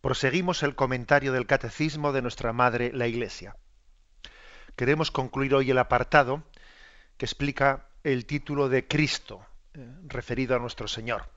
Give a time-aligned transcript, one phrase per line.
[0.00, 3.56] proseguimos el comentario del catecismo de nuestra Madre, la Iglesia.
[4.76, 6.42] Queremos concluir hoy el apartado
[7.16, 9.44] que explica el título de Cristo,
[9.74, 11.28] eh, referido a nuestro Señor.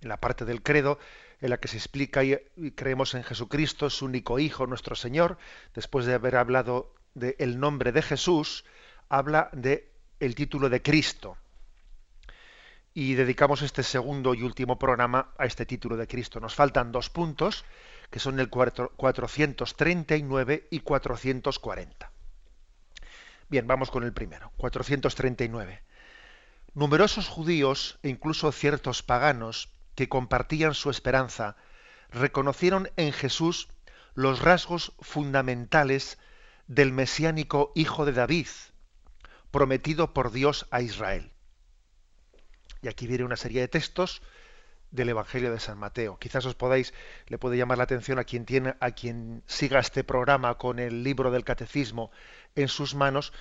[0.00, 0.98] En la parte del credo,
[1.40, 2.38] en la que se explica y,
[2.74, 5.36] creemos en Jesucristo, su único Hijo, nuestro Señor,
[5.74, 8.64] después de haber hablado del nombre de Jesús,
[9.08, 11.36] habla de el título de Cristo
[12.94, 16.40] y dedicamos este segundo y último programa a este título de Cristo.
[16.40, 17.64] Nos faltan dos puntos,
[18.10, 22.10] que son el 439 y 440.
[23.48, 25.82] Bien, vamos con el primero, 439.
[26.74, 31.56] Numerosos judíos e incluso ciertos paganos que compartían su esperanza
[32.10, 33.68] reconocieron en Jesús
[34.14, 36.18] los rasgos fundamentales
[36.66, 38.48] del mesiánico hijo de David,
[39.50, 41.32] prometido por Dios a Israel.
[42.82, 44.22] Y aquí viene una serie de textos
[44.90, 46.18] del Evangelio de San Mateo.
[46.18, 46.92] Quizás os podáis,
[47.26, 51.04] le puede llamar la atención a quien tiene, a quien siga este programa con el
[51.04, 52.10] libro del catecismo
[52.56, 53.32] en sus manos.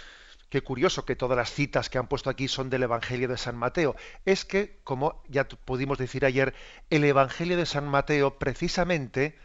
[0.50, 3.55] Qué curioso que todas las citas que han puesto aquí son del Evangelio de San
[3.55, 3.95] Mateo.
[4.25, 6.53] Es que, como ya pudimos decir ayer,
[6.89, 9.38] el Evangelio de San Mateo, precisamente,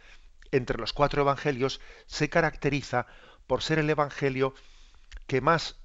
[0.51, 3.07] entre los cuatro evangelios, se caracteriza
[3.47, 4.55] por ser el Evangelio
[5.27, 5.77] que más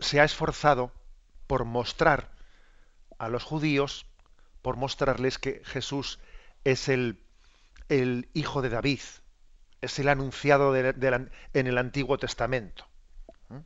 [0.00, 0.92] se ha esforzado
[1.46, 2.30] por mostrar
[3.18, 4.06] a los judíos
[4.62, 6.18] por mostrarles que Jesús
[6.64, 7.20] es el,
[7.88, 9.00] el hijo de David,
[9.80, 11.30] es el anunciado en
[11.66, 12.86] el Antiguo Testamento.
[13.48, 13.58] ¿Mm?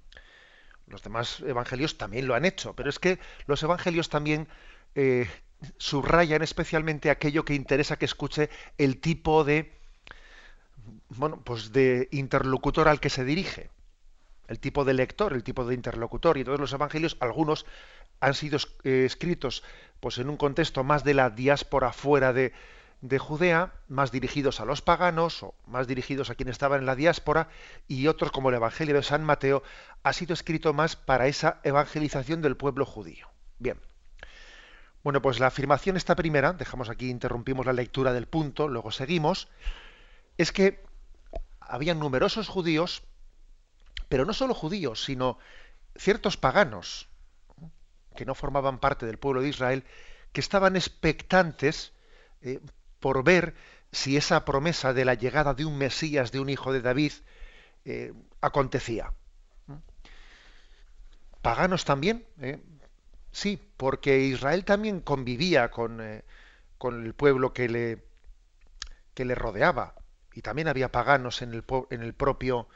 [0.86, 4.48] Los demás evangelios también lo han hecho, pero es que los evangelios también
[4.94, 5.28] eh,
[5.78, 9.82] subrayan especialmente aquello que interesa que escuche el tipo de
[11.10, 13.70] bueno, pues de interlocutor al que se dirige,
[14.48, 16.38] el tipo de lector, el tipo de interlocutor.
[16.38, 17.66] Y todos los evangelios, algunos
[18.22, 19.64] han sido eh, escritos
[20.00, 22.52] pues en un contexto más de la diáspora fuera de,
[23.02, 26.96] de Judea, más dirigidos a los paganos o más dirigidos a quienes estaban en la
[26.96, 27.48] diáspora,
[27.88, 29.62] y otros como el Evangelio de San Mateo
[30.04, 33.28] ha sido escrito más para esa evangelización del pueblo judío.
[33.58, 33.78] Bien.
[35.02, 39.48] Bueno, pues la afirmación esta primera, dejamos aquí, interrumpimos la lectura del punto, luego seguimos,
[40.38, 40.84] es que
[41.60, 43.02] había numerosos judíos,
[44.08, 45.38] pero no solo judíos, sino
[45.96, 47.08] ciertos paganos,
[48.14, 49.84] que no formaban parte del pueblo de Israel,
[50.32, 51.92] que estaban expectantes
[52.40, 52.60] eh,
[53.00, 53.54] por ver
[53.90, 57.12] si esa promesa de la llegada de un Mesías, de un hijo de David,
[57.84, 59.12] eh, acontecía.
[61.42, 62.60] Paganos también, eh,
[63.32, 66.00] sí, porque Israel también convivía con,
[66.78, 68.04] con, el pueblo que le,
[69.14, 69.94] que le rodeaba,
[70.34, 72.68] y también había paganos en el, en el propio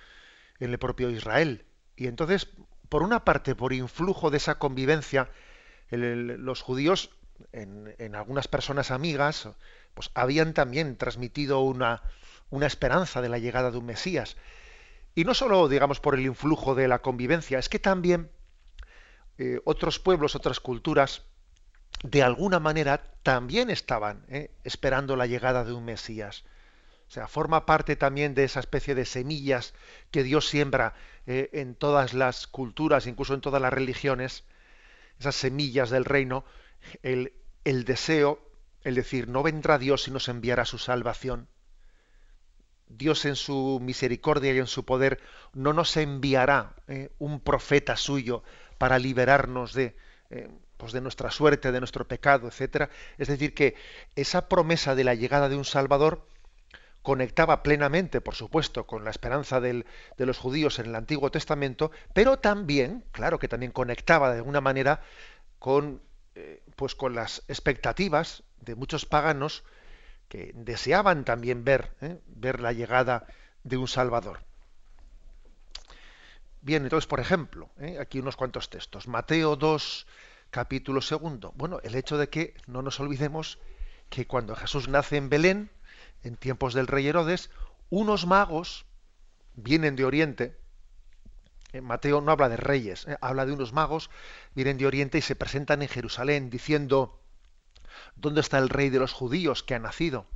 [0.61, 1.65] en el propio Israel.
[1.97, 2.49] Y entonces
[2.89, 5.31] por una parte, por influjo de esa convivencia,
[5.91, 7.11] los judíos,
[7.53, 9.49] en, algunas personas amigas,
[9.95, 12.03] pues habían también transmitido una,
[12.63, 14.37] esperanza de la llegada de un Mesías.
[15.15, 18.31] Y no solo, digamos, por el influjo de la convivencia, es que también
[19.39, 21.23] eh, otros pueblos, otras culturas,
[22.03, 26.45] de alguna manera también estaban eh, esperando la llegada de un Mesías.
[27.09, 29.75] O sea, forma parte también de esa especie de semillas
[30.11, 30.95] que Dios siembra
[31.27, 34.45] eh, en todas las culturas, incluso en todas las religiones,
[35.19, 36.45] esas semillas del reino,
[37.03, 37.33] el,
[37.65, 38.41] el deseo,
[38.83, 41.49] el decir, no vendrá Dios y nos enviará su salvación.
[42.89, 45.21] Dios en su misericordia y en su poder
[45.53, 48.43] no nos enviará eh, un profeta suyo
[48.79, 49.97] para liberarnos de,
[50.31, 52.91] eh, pues de nuestra suerte, de nuestro pecado, etcétera.
[53.19, 53.75] Es decir, que
[54.15, 56.27] esa promesa de la llegada de un Salvador
[57.07, 59.85] conectaba plenamente, por supuesto, con la esperanza de
[60.19, 65.03] los judíos en el Antiguo Testamento, pero también, claro que también conectaba de alguna manera
[65.61, 66.03] con,
[66.35, 69.63] eh, pues con las expectativas de muchos paganos
[70.29, 72.19] que deseaban también ver, ¿eh?
[72.27, 73.29] ver la llegada
[73.63, 74.41] de un Salvador.
[76.61, 77.99] Bien, entonces, por ejemplo, ¿eh?
[78.01, 79.07] aquí unos cuantos textos.
[79.07, 80.09] Mateo 2,
[80.51, 81.53] capítulo segundo.
[81.55, 83.61] Bueno, el hecho de que no nos olvidemos
[84.11, 85.71] que cuando Jesús nace en Belén,
[86.23, 87.51] en tiempos del rey Herodes,
[87.91, 88.87] unos magos
[89.55, 90.57] vienen de Oriente.
[91.73, 94.11] Eh, Mateo no habla de reyes, eh, habla de unos magos,
[94.55, 97.21] vienen de Oriente y se presentan en Jerusalén diciendo,
[98.17, 100.27] ¿dónde está el rey de los judíos que ha nacido?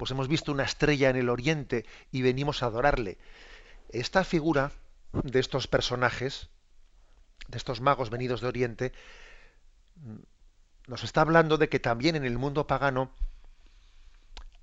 [0.00, 3.18] pues hemos visto una estrella en el oriente y venimos a adorarle.
[3.90, 4.72] Esta figura
[5.12, 6.48] de estos personajes,
[7.48, 8.92] de estos magos venidos de oriente,
[10.86, 13.12] nos está hablando de que también en el mundo pagano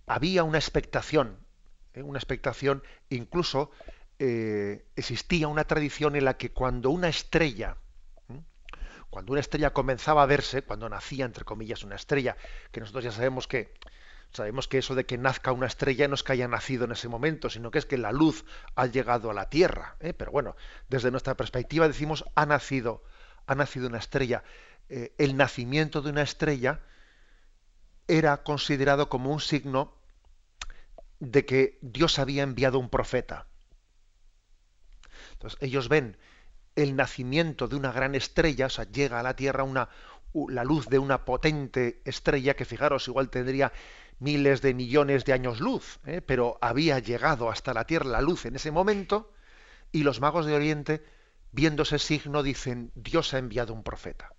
[0.07, 1.38] había una expectación,
[1.94, 2.01] ¿eh?
[2.01, 3.71] una expectación, incluso
[4.19, 7.77] eh, existía una tradición en la que cuando una estrella,
[9.09, 12.36] cuando una estrella comenzaba a verse, cuando nacía, entre comillas, una estrella,
[12.71, 13.74] que nosotros ya sabemos que
[14.31, 17.07] sabemos que eso de que nazca una estrella no es que haya nacido en ese
[17.07, 18.44] momento, sino que es que la luz
[18.75, 19.95] ha llegado a la Tierra.
[20.01, 20.13] ¿eh?
[20.13, 20.56] Pero bueno,
[20.89, 23.03] desde nuestra perspectiva decimos ha nacido,
[23.45, 24.44] ha nacido una estrella.
[24.89, 26.81] El nacimiento de una estrella
[28.07, 29.96] era considerado como un signo
[31.19, 33.47] de que Dios había enviado un profeta.
[35.33, 36.17] Entonces ellos ven
[36.75, 39.89] el nacimiento de una gran estrella, o sea, llega a la Tierra una,
[40.49, 43.71] la luz de una potente estrella que fijaros igual tendría
[44.19, 46.21] miles de millones de años luz, ¿eh?
[46.21, 49.31] pero había llegado hasta la Tierra la luz en ese momento
[49.91, 51.03] y los magos de Oriente,
[51.51, 54.33] viendo ese signo, dicen, Dios ha enviado un profeta.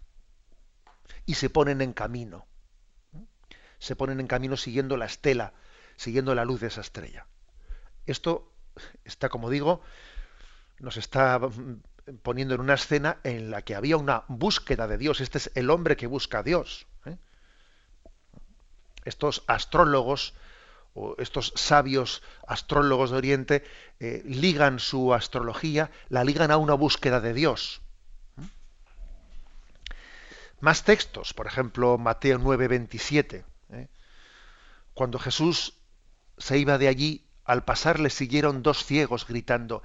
[1.26, 2.46] Y se ponen en camino.
[3.78, 5.54] Se ponen en camino siguiendo la estela,
[5.98, 7.26] siguiendo la luz de esa estrella.
[8.06, 8.50] Esto
[9.04, 9.82] está, como digo,
[10.78, 11.40] nos está
[12.22, 15.20] poniendo en una escena en la que había una búsqueda de Dios.
[15.20, 16.86] Este es el hombre que busca a Dios.
[17.04, 17.16] ¿eh?
[19.04, 20.34] Estos astrólogos
[20.94, 23.64] o estos sabios astrólogos de Oriente
[24.00, 27.82] eh, ligan su astrología, la ligan a una búsqueda de Dios.
[28.40, 28.46] ¿eh?
[30.60, 33.44] Más textos, por ejemplo, Mateo 9, 27.
[34.94, 35.77] Cuando Jesús
[36.38, 39.82] se iba de allí, al pasar le siguieron dos ciegos gritando,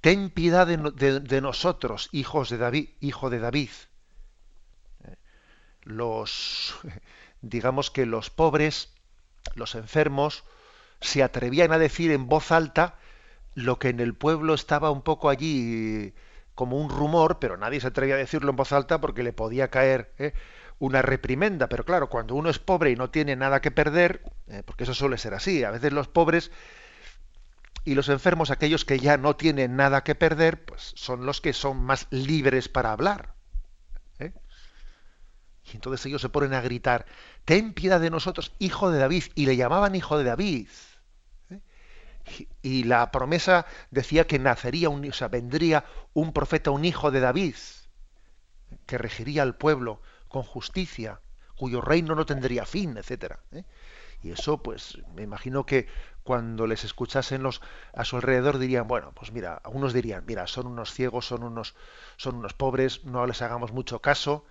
[0.00, 3.70] ten piedad de, nosotros, hijos de David, hijo de David.
[5.04, 5.16] Eh,
[5.82, 6.74] los,
[7.42, 8.90] digamos que los pobres,
[9.54, 10.44] los enfermos,
[11.00, 12.98] se atrevían a decir en voz alta
[13.54, 16.14] lo que en el pueblo estaba un poco allí
[16.54, 19.68] como un rumor, pero nadie se atrevía a decirlo en voz alta porque le podía
[19.68, 20.32] caer eh,
[20.82, 21.68] una reprimenda.
[21.68, 24.94] Pero claro, cuando uno es pobre y no tiene nada que perder, eh, porque eso
[24.94, 26.50] suele ser así, a veces los pobres
[27.84, 31.52] y los enfermos, aquellos que ya no tienen nada que perder, pues son los que
[31.52, 33.34] son más libres para hablar.
[34.18, 34.32] ¿eh?
[35.72, 37.06] Y entonces ellos se ponen a gritar,
[37.44, 40.68] ten piedad de nosotros, hijo de David, y le llamaban hijo de David.
[41.50, 41.60] ¿eh?
[42.60, 47.54] Y, la promesa decía que nacería, un, o vendría un profeta, un hijo de David,
[48.86, 50.00] que regiría al pueblo
[50.32, 51.20] con justicia,
[51.56, 53.40] cuyo reino no tendría fin, etcétera.
[53.52, 53.64] ¿eh?
[54.22, 55.86] Y eso, pues, me imagino que
[56.22, 57.60] cuando les escuchasen los
[57.92, 61.74] a su alrededor dirían, bueno, pues mira, algunos dirían, mira, son unos ciegos, son unos,
[62.16, 64.44] son unos pobres, no les hagamos mucho caso.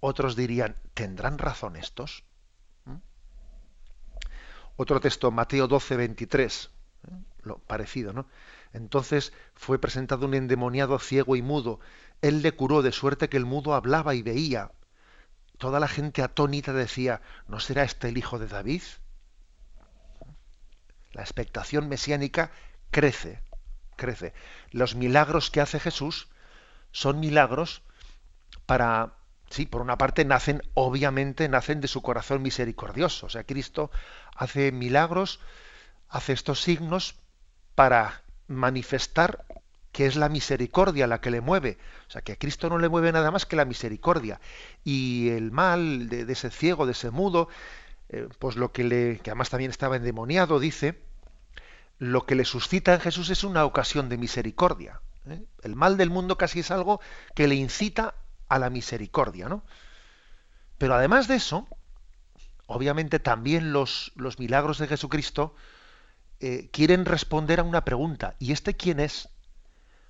[0.00, 2.24] Otros dirían, ¿tendrán razón estos?
[2.84, 2.96] ¿Mm?
[4.76, 6.70] Otro texto, Mateo 12, 23,
[7.08, 7.10] ¿eh?
[7.42, 8.26] lo parecido, ¿no?
[8.72, 11.80] Entonces fue presentado un endemoniado ciego y mudo.
[12.22, 14.70] Él le curó de suerte que el mudo hablaba y veía.
[15.58, 18.82] Toda la gente atónita decía, ¿no será este el hijo de David?
[21.12, 22.50] La expectación mesiánica
[22.90, 23.40] crece,
[23.96, 24.34] crece.
[24.70, 26.28] Los milagros que hace Jesús
[26.92, 27.82] son milagros
[28.66, 29.14] para,
[29.48, 33.26] sí, por una parte nacen, obviamente, nacen de su corazón misericordioso.
[33.26, 33.90] O sea, Cristo
[34.34, 35.40] hace milagros,
[36.08, 37.14] hace estos signos
[37.74, 39.44] para manifestar
[39.96, 41.78] que es la misericordia la que le mueve.
[42.06, 44.42] O sea, que a Cristo no le mueve nada más que la misericordia.
[44.84, 47.48] Y el mal de, ese ciego, de ese mudo,
[48.10, 51.00] eh, pues lo que le, que además también estaba endemoniado, dice,
[51.98, 55.00] lo que le suscita en Jesús es una ocasión de misericordia.
[55.30, 55.42] ¿eh?
[55.62, 57.00] El mal del mundo casi es algo
[57.34, 58.16] que le incita
[58.50, 59.64] a la misericordia, ¿no?
[60.76, 61.66] Pero además de eso,
[62.66, 65.54] obviamente también los, los milagros de Jesucristo
[66.40, 68.36] eh, quieren responder a una pregunta.
[68.38, 69.30] ¿Y este quién es?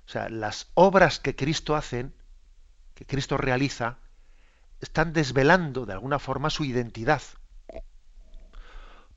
[0.07, 2.09] O sea, las obras que Cristo hace,
[2.95, 3.97] que Cristo realiza,
[4.79, 7.21] están desvelando de alguna forma su identidad.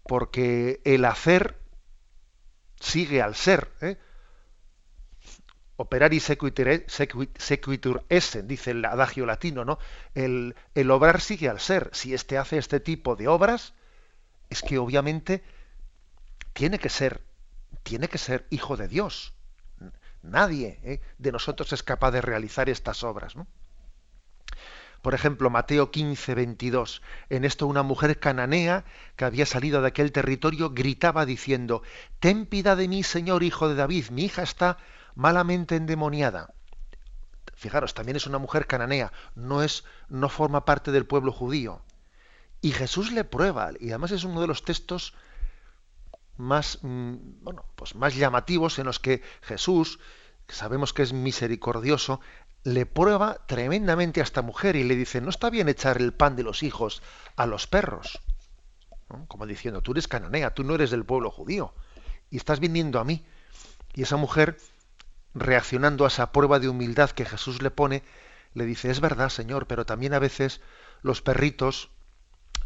[0.02, 1.56] Porque el hacer
[2.80, 3.70] sigue al ser.
[3.80, 3.98] ¿eh?
[5.76, 9.78] Operari sequitur, sequitur esse, dice el adagio latino, ¿no?
[10.14, 11.90] El, el obrar sigue al ser.
[11.92, 13.74] Si éste hace este tipo de obras,
[14.48, 15.44] es que obviamente
[16.52, 17.22] tiene que ser,
[17.84, 19.34] tiene que ser hijo de Dios.
[20.22, 21.00] Nadie ¿eh?
[21.18, 23.36] de nosotros es capaz de realizar estas obras.
[23.36, 23.46] ¿no?
[25.02, 27.02] Por ejemplo, Mateo 15, 22.
[27.30, 28.84] En esto una mujer cananea
[29.16, 31.82] que había salido de aquel territorio gritaba diciendo,
[32.18, 34.76] Ten de mí, Señor, hijo de David, mi hija está
[35.14, 36.52] malamente endemoniada.
[37.54, 41.82] Fijaros, también es una mujer cananea, no es, no forma parte del pueblo judío.
[42.60, 45.14] Y Jesús le prueba, y además es uno de los textos
[46.40, 50.00] más, mm, bueno, pues más llamativos en los que Jesús,
[50.46, 52.20] que sabemos que es misericordioso,
[52.64, 56.36] le prueba tremendamente a esta mujer y le dice, no está bien echar el pan
[56.36, 57.02] de los hijos
[57.36, 58.20] a los perros.
[59.28, 61.74] Como diciendo, tú eres cananea, tú no eres del pueblo judío
[62.30, 63.24] y estás viniendo a mí.
[63.94, 64.58] Y esa mujer,
[65.34, 68.04] reaccionando a esa prueba de humildad que Jesús le pone,
[68.54, 70.60] le dice, es verdad, Señor, pero también a veces
[71.02, 71.90] los perritos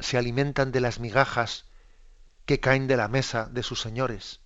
[0.01, 1.67] se alimentan de las migajas
[2.47, 4.41] que caen de la mesa de sus señores.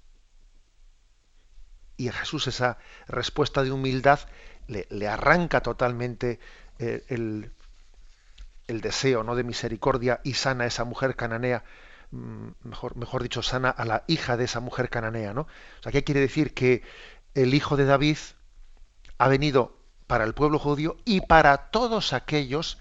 [1.97, 2.79] Y a Jesús esa
[3.09, 4.21] respuesta de humildad
[4.69, 6.39] le, arranca totalmente
[6.79, 7.51] eh, el,
[8.69, 9.35] el, deseo ¿no?
[9.35, 11.65] de misericordia y sana a esa mujer cananea,
[12.13, 15.33] mm, mejor, mejor dicho, sana a la hija de esa mujer cananea.
[15.35, 15.43] ¿no?
[15.43, 16.55] O sea, ¿qué quiere decir?
[16.55, 16.83] Que
[17.35, 18.19] el hijo de David
[19.19, 19.77] ha venido
[20.07, 22.79] para el pueblo judío y para todos aquellos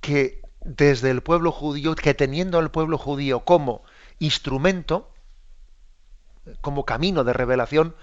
[0.00, 3.84] que desde el pueblo judío, que teniendo al pueblo judío como
[4.18, 5.10] instrumento,
[6.60, 7.94] como camino de revelación,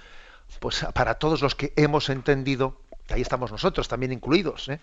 [0.60, 4.80] pues para todos los que hemos entendido, ahí estamos nosotros también incluidos, ¿eh?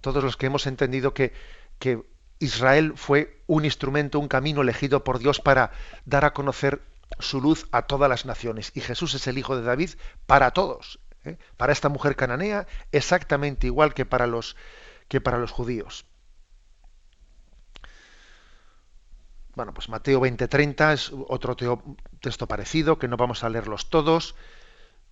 [0.00, 1.32] todos los que hemos entendido que,
[1.78, 2.02] que
[2.38, 5.72] Israel fue un instrumento, un camino elegido por Dios para
[6.04, 6.80] dar a conocer
[7.18, 8.72] su luz a todas las naciones.
[8.74, 9.90] Y Jesús es el Hijo de David
[10.26, 11.36] para todos, ¿eh?
[11.56, 14.56] para esta mujer cananea, exactamente igual que para los,
[15.08, 16.06] que para los judíos.
[19.54, 21.56] Bueno, pues Mateo 20:30 es otro
[22.20, 24.36] texto parecido, que no vamos a leerlos todos.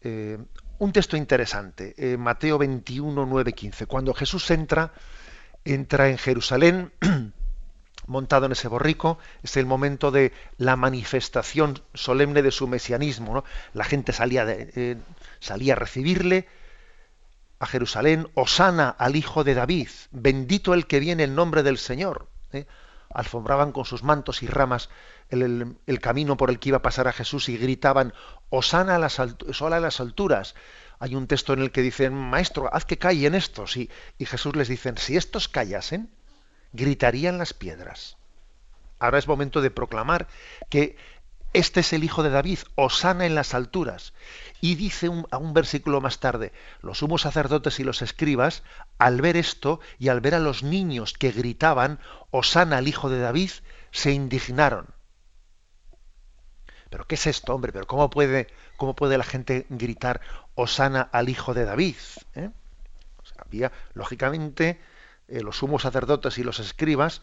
[0.00, 0.38] Eh,
[0.78, 3.86] un texto interesante, eh, Mateo 21, 9, 15.
[3.86, 4.92] Cuando Jesús entra,
[5.64, 6.92] entra en Jerusalén,
[8.06, 13.44] montado en ese borrico, es el momento de la manifestación solemne de su mesianismo.
[13.74, 14.96] La gente salía, eh,
[15.40, 16.46] salía a recibirle
[17.58, 22.28] a Jerusalén, Osana al Hijo de David, bendito el que viene en nombre del Señor
[23.12, 24.90] alfombraban con sus mantos y ramas
[25.30, 28.12] el, camino por el que iba a pasar a Jesús y gritaban,
[28.50, 30.54] Osana a las, a las alturas.
[30.98, 33.76] Hay un texto en el que dicen, Maestro, haz que callen estos.
[33.76, 36.10] Y, y Jesús les dice, si estos callasen,
[36.72, 38.16] gritarían las piedras.
[38.98, 40.26] Ahora es momento de proclamar
[40.70, 40.96] que
[41.52, 44.12] este es el Hijo de David, Osana en las alturas.
[44.60, 46.52] Y dice a un versículo más tarde,
[46.82, 48.62] los sumos sacerdotes y los escribas,
[48.98, 52.00] al ver esto y al ver a los niños que gritaban,
[52.30, 53.50] Osana al Hijo de David,
[53.90, 54.86] se indignaron.
[56.90, 57.72] ¿Pero qué es esto, hombre?
[57.72, 60.20] ¿Pero cómo puede, cómo puede la gente gritar
[60.54, 61.96] Osana al Hijo de David?
[62.34, 62.50] ¿Eh?
[63.38, 64.80] había, lógicamente,
[65.28, 67.22] eh, los sumos sacerdotes y los escribas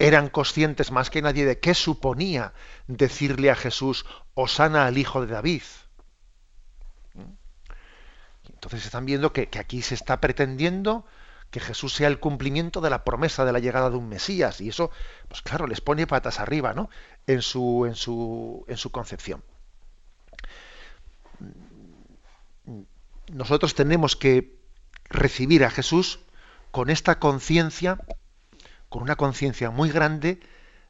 [0.00, 2.54] eran conscientes más que nadie de qué suponía
[2.88, 5.62] decirle a Jesús, Osana al Hijo de David.
[8.48, 11.04] Entonces están viendo que, aquí se está pretendiendo
[11.50, 14.60] que Jesús sea el cumplimiento de la promesa de la llegada de un Mesías.
[14.62, 14.90] Y eso,
[15.28, 16.88] pues claro, les pone patas arriba, ¿no?
[17.26, 19.42] En su, en su, en su concepción.
[23.32, 24.56] Nosotros tenemos que
[25.10, 26.20] recibir a Jesús
[26.70, 27.98] con esta conciencia,
[28.90, 30.40] con una conciencia muy grande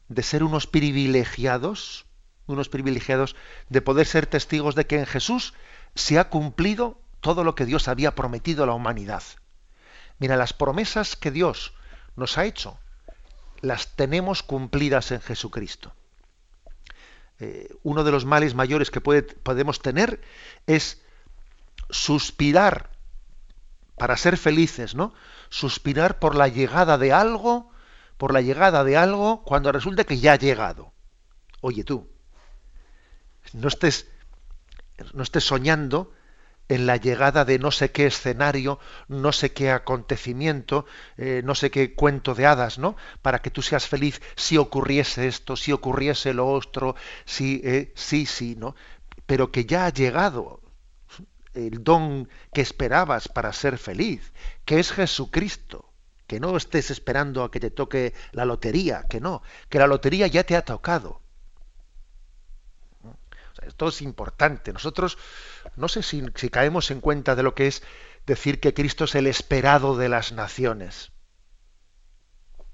[0.09, 2.07] de ser unos privilegiados,
[2.47, 3.37] unos privilegiados
[3.69, 5.55] de poder ser testigos de que en Jesús
[5.95, 9.23] se ha cumplido todo lo que Dios había prometido a la humanidad.
[10.19, 11.75] Mira, las promesas que Dios
[12.17, 12.79] nos ha hecho,
[13.61, 15.93] las tenemos cumplidas en Jesucristo.
[17.39, 20.21] Eh, uno de los males mayores que podemos tener
[20.67, 21.03] es
[21.91, 22.91] suspirar
[23.97, 25.13] para ser felices, ¿no?
[25.51, 27.70] Suspirar por la llegada de algo,
[28.21, 30.93] por la llegada de algo cuando resulta que ya ha llegado.
[31.63, 32.07] Oye tú,
[33.55, 34.09] no estés,
[35.15, 36.13] no estés soñando
[36.69, 40.85] en la llegada de no sé qué escenario, no sé qué acontecimiento,
[41.17, 42.95] eh, no sé qué cuento de hadas, ¿no?
[43.23, 48.27] Para que tú seas feliz si ocurriese esto, si ocurriese lo otro, si, eh, sí,
[48.27, 48.75] sí, ¿no?
[49.25, 50.61] Pero que ya ha llegado
[51.55, 54.31] el don que esperabas para ser feliz,
[54.67, 55.90] que es Jesucristo.
[56.31, 60.29] Que no estés esperando a que te toque la lotería, que no, que la lotería
[60.29, 61.21] ya te ha tocado
[63.67, 64.73] esto es importante.
[64.73, 65.19] Nosotros
[65.77, 67.83] no sé si, caemos en cuenta de lo que es
[68.27, 71.13] decir que Cristo es el esperado de las naciones.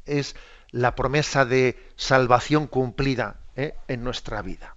[0.04, 0.36] Es
[0.70, 3.74] la promesa de salvación cumplida ¿eh?
[3.88, 4.76] en nuestra vida.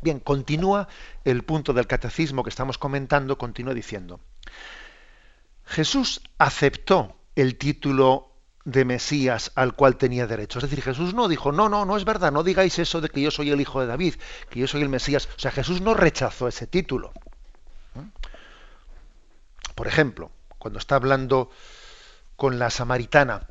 [0.00, 0.88] Bien, continúa
[1.24, 4.20] el punto del catecismo que estamos comentando, continúa diciendo,
[5.64, 8.32] Jesús aceptó el título
[8.64, 10.58] de Mesías al cual tenía derecho.
[10.58, 13.20] Es decir, Jesús no dijo, no, no, no es verdad, no digáis eso de que
[13.20, 14.14] yo soy el hijo de David,
[14.50, 15.28] que yo soy el Mesías.
[15.36, 17.12] O sea, Jesús no rechazó ese título.
[17.94, 18.08] ¿Mm?
[19.74, 21.50] Por ejemplo, cuando está hablando
[22.36, 23.48] con la samaritana,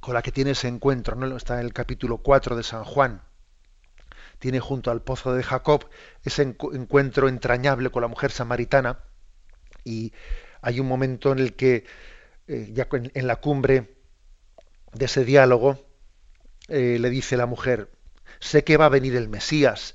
[0.00, 1.36] con la que tiene ese encuentro, ¿no?
[1.36, 3.22] está en el capítulo 4 de San Juan,
[4.38, 5.88] tiene junto al pozo de Jacob
[6.22, 9.00] ese encuentro entrañable con la mujer samaritana
[9.82, 10.12] y
[10.66, 11.84] hay un momento en el que
[12.48, 13.94] eh, ya en, la cumbre
[14.92, 15.78] de ese diálogo
[16.66, 17.88] eh, le dice la mujer,
[18.40, 19.94] sé que va a venir el Mesías,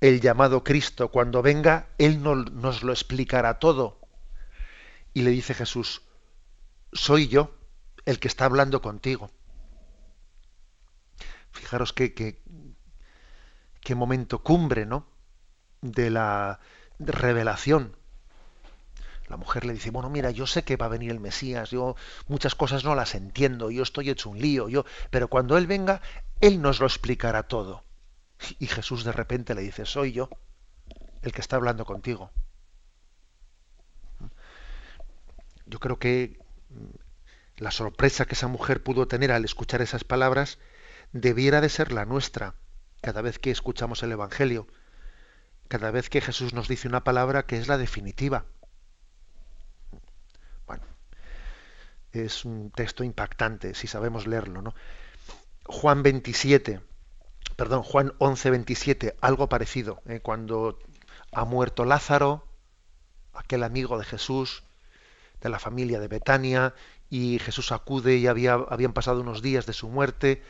[0.00, 4.00] el llamado Cristo, cuando venga, Él nos lo explicará todo.
[5.14, 6.02] Y le dice Jesús,
[6.92, 7.54] soy yo
[8.04, 9.30] el que está hablando contigo.
[11.52, 15.06] Fijaros qué, qué, momento cumbre, ¿no?
[15.80, 16.58] De la
[16.98, 17.96] revelación.
[19.28, 21.96] La mujer le dice, bueno, mira, yo sé que va a venir el Mesías, yo
[22.28, 26.00] muchas cosas no las entiendo, yo estoy hecho un lío, yo, pero cuando Él venga,
[26.40, 27.84] Él nos lo explicará todo.
[28.58, 30.30] Y Jesús de repente le dice, soy yo
[31.22, 32.30] el que está hablando contigo.
[35.66, 36.38] Yo creo que
[36.70, 40.58] mm, la sorpresa que esa mujer pudo tener al escuchar esas palabras
[41.12, 42.54] debiera de ser la nuestra
[43.00, 44.66] cada vez que escuchamos el Evangelio,
[45.68, 48.46] cada vez que Jesús nos dice una palabra que es la definitiva.
[52.12, 54.74] Es un texto impactante si sabemos leerlo, ¿no?
[55.64, 56.80] Juan 27,
[57.56, 60.20] perdón, Juan 11, 27, algo parecido, ¿eh?
[60.20, 60.78] cuando
[61.32, 62.46] ha muerto Lázaro,
[63.34, 64.64] aquel amigo de Jesús,
[65.40, 66.74] de la familia de Betania,
[67.10, 70.42] y Jesús acude y había, habían pasado unos días de su muerte,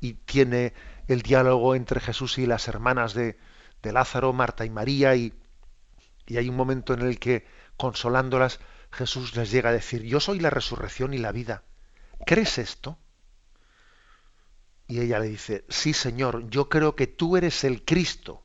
[0.00, 0.74] y tiene
[1.06, 3.38] el diálogo entre Jesús y las hermanas de,
[3.82, 5.32] de Lázaro, Marta y María, y,
[6.26, 7.46] y hay un momento en el que,
[7.76, 8.60] consolándolas,
[8.90, 11.62] Jesús les llega a decir, yo soy la resurrección y la vida.
[12.26, 12.98] ¿Crees esto?
[14.86, 18.42] Y ella le dice, sí Señor, yo creo que tú eres el Cristo,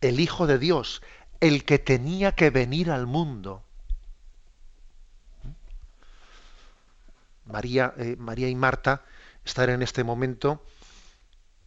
[0.00, 1.02] el Hijo de Dios,
[1.40, 3.64] el que tenía que venir al mundo.
[7.44, 9.04] María, eh, María y Marta
[9.44, 10.62] estar en este momento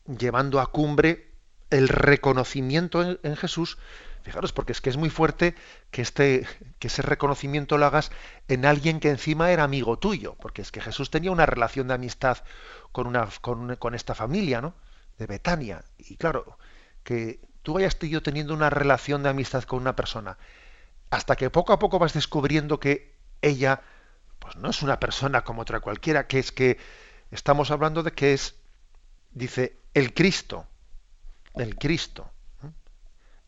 [0.05, 1.31] llevando a cumbre
[1.69, 3.77] el reconocimiento en, Jesús.
[4.23, 5.55] Fijaros, porque es que es muy fuerte
[5.89, 6.47] que, este,
[6.79, 8.11] que ese reconocimiento lo hagas
[8.47, 11.95] en alguien que encima era amigo tuyo, porque es que Jesús tenía una relación de
[11.95, 12.37] amistad
[12.91, 14.75] con, una, con, con esta familia, ¿no?
[15.17, 15.83] De Betania.
[15.97, 16.57] Y claro,
[17.03, 20.37] que tú hayas ido teniendo una relación de amistad con una persona,
[21.09, 23.81] hasta que poco a poco vas descubriendo que ella,
[24.39, 26.77] pues no es una persona como otra cualquiera, que es que
[27.31, 28.55] estamos hablando de que es,
[29.31, 30.67] dice, el Cristo,
[31.55, 32.31] el Cristo,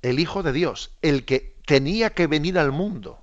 [0.04, 3.20] el Hijo de Dios, el que tenía que venir al mundo.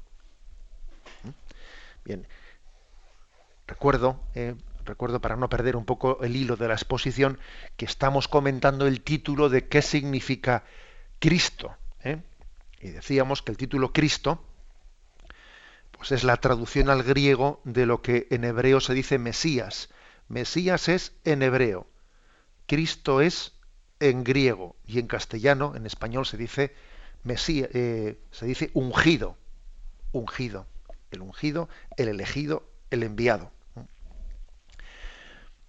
[2.05, 2.27] Bien,
[3.67, 7.39] recuerdo, eh, recuerdo para no perder un poco el hilo de la exposición,
[7.77, 10.65] que estamos comentando el título de qué significa
[11.19, 11.77] Cristo.
[12.03, 12.23] ¿eh?
[12.81, 14.43] Y decíamos que el título Cristo,
[15.93, 19.91] pues es la traducción al griego de lo que en hebreo se dice Mesías,
[20.29, 21.87] Mesías es en hebreo,
[22.67, 23.53] Cristo es
[24.01, 26.75] en griego y en castellano, en español se dice
[27.23, 29.37] Mesías, eh, se dice ungido,
[30.13, 30.67] ungido,
[31.11, 33.53] el ungido, el elegido, el enviado.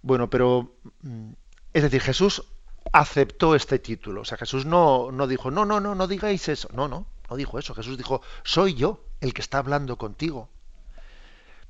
[0.02, 1.32] Bueno, pero mm,
[1.74, 2.44] es decir, Jesús
[2.92, 4.22] aceptó este título.
[4.22, 6.68] O sea, Jesús no, no dijo, no, no, no, no digáis eso.
[6.72, 7.74] No, no, no dijo eso.
[7.74, 10.48] Jesús dijo, soy yo el que está hablando contigo.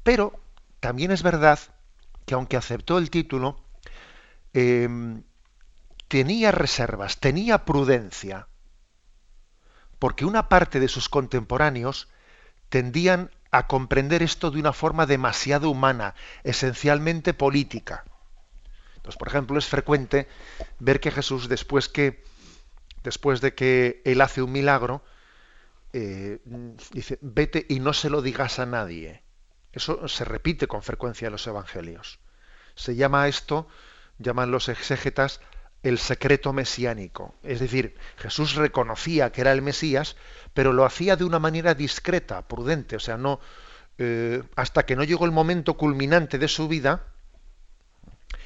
[0.03, 0.33] Pero
[0.81, 1.59] también es verdad
[2.25, 3.61] que aunque aceptó el título,
[4.53, 5.22] em,
[6.12, 8.46] tenía reservas, tenía prudencia,
[9.98, 12.11] porque una parte de sus contemporáneos
[12.68, 18.05] tendían a comprender esto de una forma demasiado humana, esencialmente política.
[18.96, 20.29] Entonces, por ejemplo, es frecuente
[20.81, 22.22] ver que Jesús, después que
[23.03, 25.03] después de que él hace un milagro,
[25.94, 26.40] eh,
[26.92, 29.22] dice, vete y no se lo digas a nadie.
[29.72, 32.20] Eso se repite con frecuencia en los evangelios.
[32.75, 33.66] Se llama esto,
[34.18, 35.40] llaman los exégetas,
[35.83, 37.35] el secreto mesiánico.
[37.42, 40.16] Es decir, Jesús reconocía que era el Mesías,
[40.55, 43.40] pero lo hacía de una manera discreta, prudente, o sea, no
[43.99, 47.05] eh, hasta que no llegó el momento culminante de su vida,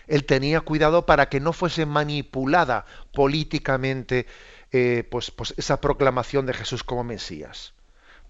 [0.06, 4.26] él tenía cuidado para que no fuese manipulada políticamente
[4.72, 7.74] eh, pues, pues esa proclamación de Jesús como Mesías.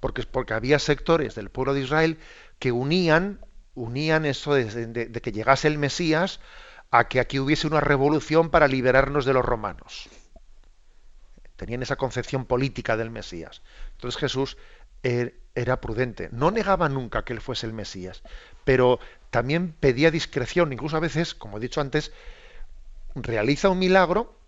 [0.01, 2.19] Porque, porque había sectores del pueblo de Israel
[2.59, 3.41] que unían,
[3.75, 6.41] unían eso de, que llegase el Mesías
[6.91, 10.09] a que aquí hubiese una revolución para liberarnos de los romanos.
[11.57, 13.63] Tenían esa concepción política del Mesías.
[13.93, 14.57] Entonces Jesús
[15.03, 16.29] er, era prudente.
[16.33, 18.23] No negaba nunca que él fuese el Mesías,
[18.65, 20.73] pero también pedía discreción.
[20.73, 22.13] Incluso a veces, como he dicho antes,
[23.15, 24.39] realiza un milagro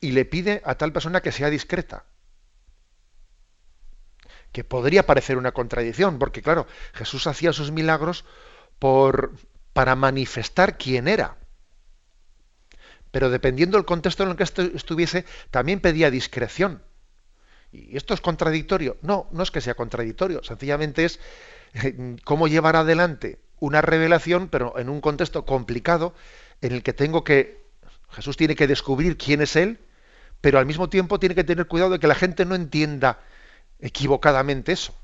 [0.00, 2.04] y le pide a tal persona que sea discreta
[4.52, 8.24] que podría parecer una contradicción, porque claro, Jesús hacía sus milagros
[8.78, 9.34] por,
[9.72, 11.36] para manifestar quién era.
[13.10, 16.82] Pero dependiendo del contexto en el que estuviese, también pedía discreción.
[17.72, 18.96] ¿Y esto es contradictorio?
[19.02, 21.20] No, no es que sea contradictorio, sencillamente es
[21.74, 26.14] eh, cómo llevar adelante una revelación, pero en un contexto complicado,
[26.60, 27.64] en el que tengo que,
[28.10, 29.78] Jesús tiene que descubrir quién es Él,
[30.40, 33.18] pero al mismo tiempo tiene que tener cuidado de que la gente no entienda
[33.80, 34.94] equivocadamente eso.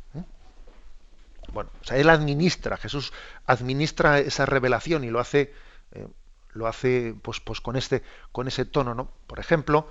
[1.53, 3.13] Bueno, o sea, Él administra, Jesús
[3.47, 5.53] administra esa revelación y lo hace,
[5.93, 6.07] eh,
[6.55, 9.11] lo hace pues, pues con, este, con ese tono, ¿no?
[9.27, 9.89] Por ejemplo,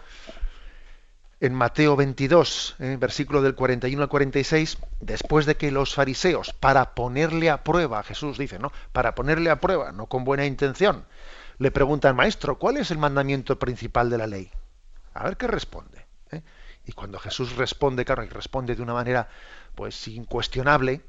[1.40, 6.96] en Mateo 22, eh, versículo del 41 al 46, después de que los fariseos, para
[6.96, 8.72] ponerle a prueba, Jesús dice, ¿no?
[8.94, 11.06] Para ponerle a prueba, no con buena intención,
[11.58, 14.52] le preguntan, maestro, ¿cuál es el mandamiento principal de la ley?
[15.14, 16.06] A ver qué responde.
[16.32, 16.42] ¿eh?
[16.86, 19.28] Y cuando Jesús responde, claro, y responde de una manera
[19.76, 21.02] pues incuestionable,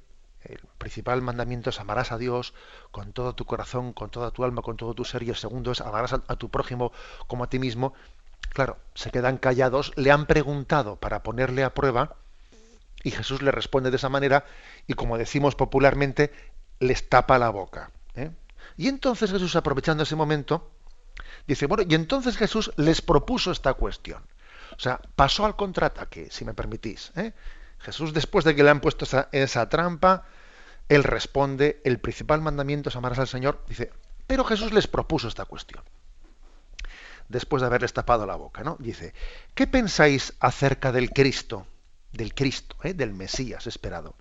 [0.44, 2.54] el principal mandamiento es amarás a Dios
[2.90, 5.72] con todo tu corazón, con toda tu alma, con todo tu ser, y el segundo
[5.72, 6.92] es amarás a tu prójimo
[7.26, 7.94] como a ti mismo.
[8.50, 12.16] Claro, se quedan callados, le han preguntado para ponerle a prueba
[13.02, 14.44] y Jesús le responde de esa manera
[14.86, 16.32] y como decimos popularmente,
[16.80, 17.90] les tapa la boca.
[18.14, 18.30] ¿eh?
[18.76, 20.70] Y entonces Jesús, aprovechando ese momento,
[21.46, 24.22] dice, bueno, y entonces Jesús les propuso esta cuestión.
[24.76, 27.12] O sea, pasó al contraataque, si me permitís.
[27.16, 27.32] ¿eh?
[27.84, 30.24] Jesús, después de que le han puesto esa, trampa,
[30.88, 33.92] él responde, el principal mandamiento es amarás al Señor, dice,
[34.26, 35.82] pero Jesús les propuso esta cuestión
[37.28, 38.76] después de haberles tapado la boca, ¿no?
[38.78, 39.14] Dice,
[39.54, 41.66] ¿qué pensáis acerca del Cristo?
[42.12, 42.94] Del Cristo, ¿eh?
[42.94, 44.16] del Mesías esperado.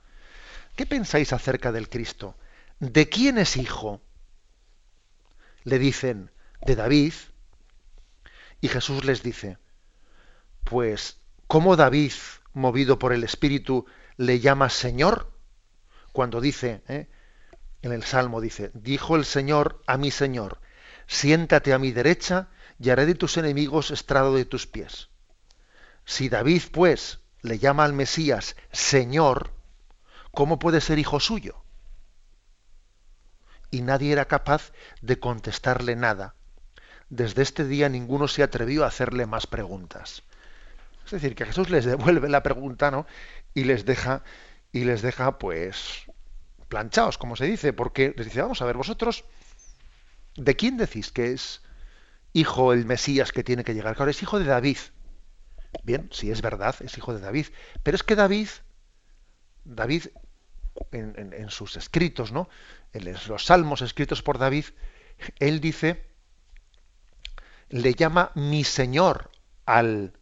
[0.76, 2.36] ¿Qué pensáis acerca del Cristo?
[2.80, 4.02] ¿De quién es hijo?
[5.64, 6.32] Le dicen,
[6.66, 7.14] de David.
[8.62, 9.58] Y Jesús les dice,
[10.64, 12.14] pues, ¿cómo David,
[12.54, 13.86] movido por el Espíritu,
[14.18, 15.32] le llama Señor?
[16.12, 17.08] Cuando dice, ¿eh?
[17.82, 20.60] en el Salmo dice, dijo el Señor a mi Señor,
[21.08, 25.10] siéntate a mi derecha y haré de tus enemigos estrado de tus pies.
[26.06, 29.52] Si David, pues, le llama al Mesías Señor,
[30.32, 31.64] ¿cómo puede ser hijo suyo?
[33.70, 36.36] Y nadie era capaz de contestarle nada.
[37.10, 40.24] Desde este día ninguno se atrevió a hacerle más preguntas.
[41.06, 43.06] Es decir, que Jesús les devuelve la pregunta, ¿no?
[43.54, 44.24] Y les deja,
[44.72, 46.06] y les deja, pues,
[46.68, 49.26] planchados, como se dice, porque les dice, vamos a ver, vosotros,
[50.36, 51.62] ¿de quién decís que es
[52.34, 53.96] hijo el Mesías que tiene que llegar.
[53.96, 54.78] Claro, es hijo de David.
[55.84, 57.48] Bien, sí es verdad, es hijo de David.
[57.84, 58.50] Pero es que David,
[59.64, 60.08] David,
[60.92, 62.50] en, sus escritos, ¿no?
[62.92, 64.66] En los salmos escritos por David,
[65.40, 66.06] él dice,
[67.70, 69.32] le llama mi Señor
[69.66, 70.14] al,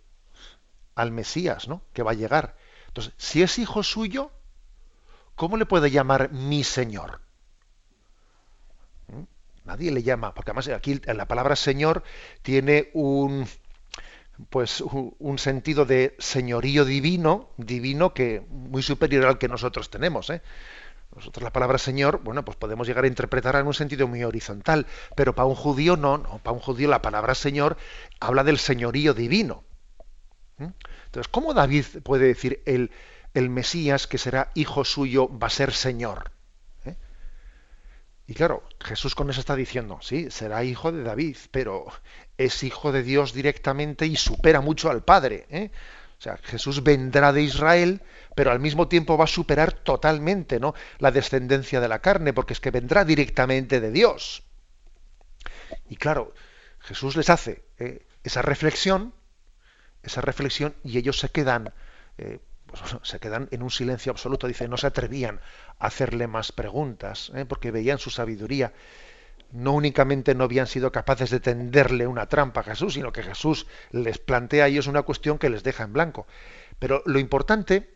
[0.95, 1.81] al Mesías, ¿no?
[1.93, 2.55] Que va a llegar.
[2.87, 4.31] Entonces, si es hijo suyo,
[5.35, 7.21] ¿cómo le puede llamar mi Señor?
[9.63, 12.03] Nadie le llama, porque además aquí la palabra Señor
[12.41, 13.47] tiene un
[14.49, 20.31] pues un sentido de señorío divino, divino que muy superior al que nosotros tenemos.
[20.31, 20.41] ¿eh?
[21.15, 24.87] Nosotros la palabra Señor, bueno, pues podemos llegar a interpretarla en un sentido muy horizontal,
[25.15, 27.77] pero para un judío no, no, para un judío la palabra Señor
[28.19, 29.63] habla del señorío divino.
[30.63, 32.91] Entonces, ¿cómo David puede decir el,
[33.33, 36.31] el Mesías que será hijo suyo va a ser Señor?
[38.31, 41.87] Y claro, Jesús con eso está diciendo, sí, será hijo de David, pero
[42.37, 45.47] es hijo de Dios directamente y supera mucho al Padre.
[45.49, 45.69] ¿eh?
[46.17, 48.01] O sea, Jesús vendrá de Israel,
[48.33, 50.73] pero al mismo tiempo va a superar totalmente ¿no?
[50.99, 54.43] la descendencia de la carne, porque es que vendrá directamente de Dios.
[55.89, 56.33] Y claro,
[56.79, 58.05] Jesús les hace ¿eh?
[58.23, 59.13] esa reflexión,
[60.03, 61.73] esa reflexión, y ellos se quedan
[62.17, 62.39] eh,
[62.71, 65.39] pues, se quedan en un silencio absoluto, dice, no se atrevían
[65.79, 67.45] a hacerle más preguntas, ¿eh?
[67.45, 68.73] porque veían su sabiduría.
[69.51, 73.67] No únicamente no habían sido capaces de tenderle una trampa a Jesús, sino que Jesús
[73.91, 76.25] les plantea a ellos una cuestión que les deja en blanco.
[76.79, 77.93] Pero lo importante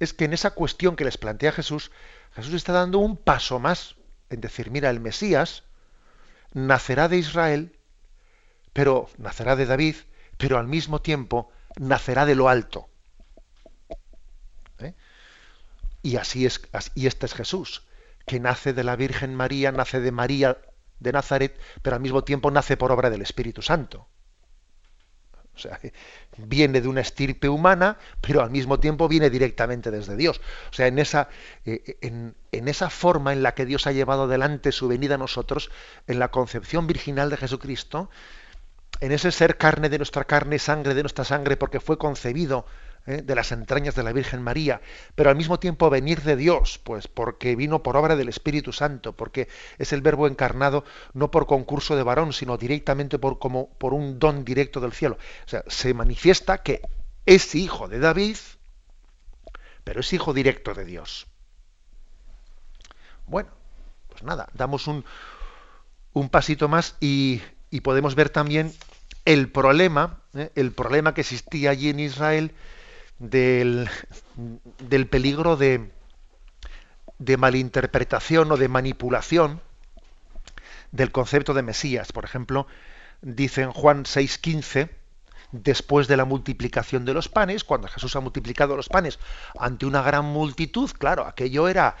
[0.00, 1.92] es que en esa cuestión que les plantea Jesús,
[2.34, 3.94] Jesús está dando un paso más
[4.28, 5.62] en decir, mira, el Mesías
[6.52, 7.78] nacerá de Israel,
[8.72, 9.94] pero nacerá de David,
[10.42, 12.88] pero al mismo tiempo nacerá de lo alto.
[16.02, 16.60] Y así es,
[16.96, 17.86] y este es Jesús,
[18.26, 20.58] que nace de la Virgen María, nace de María
[20.98, 24.08] de Nazaret, pero al mismo tiempo nace por obra del Espíritu Santo.
[25.54, 25.78] O sea,
[26.38, 30.40] viene de una estirpe humana, pero al mismo tiempo viene directamente desde Dios.
[30.70, 31.28] O sea, en esa,
[31.64, 35.70] eh, en, esa forma en la que Dios ha llevado adelante su venida a nosotros,
[36.08, 38.10] en la concepción virginal de Jesucristo,
[39.00, 42.66] en ese ser carne de nuestra carne, sangre de nuestra sangre, porque fue concebido
[43.06, 43.22] ¿eh?
[43.22, 44.80] de las entrañas de la Virgen María,
[45.14, 49.12] pero al mismo tiempo venir de Dios, pues porque vino por obra del Espíritu Santo,
[49.12, 53.94] porque es el Verbo encarnado no por concurso de varón, sino directamente por, como, por
[53.94, 55.18] un don directo del cielo.
[55.46, 56.82] O sea, se manifiesta que
[57.26, 58.36] es hijo de David,
[59.84, 61.26] pero es hijo directo de Dios.
[63.26, 63.50] Bueno,
[64.08, 65.04] pues nada, damos un,
[66.12, 67.40] un pasito más y,
[67.72, 68.72] y podemos ver también
[69.24, 70.52] el problema, ¿eh?
[70.54, 72.52] el problema que existía allí en Israel
[73.18, 73.88] del,
[74.78, 75.90] del peligro de,
[77.18, 79.62] de malinterpretación o de manipulación
[80.92, 82.12] del concepto de Mesías.
[82.12, 82.66] Por ejemplo,
[83.22, 84.90] dice en Juan 6:15,
[85.52, 89.18] después de la multiplicación de los panes, cuando Jesús ha multiplicado los panes
[89.58, 91.96] ante una gran multitud, claro, aquello era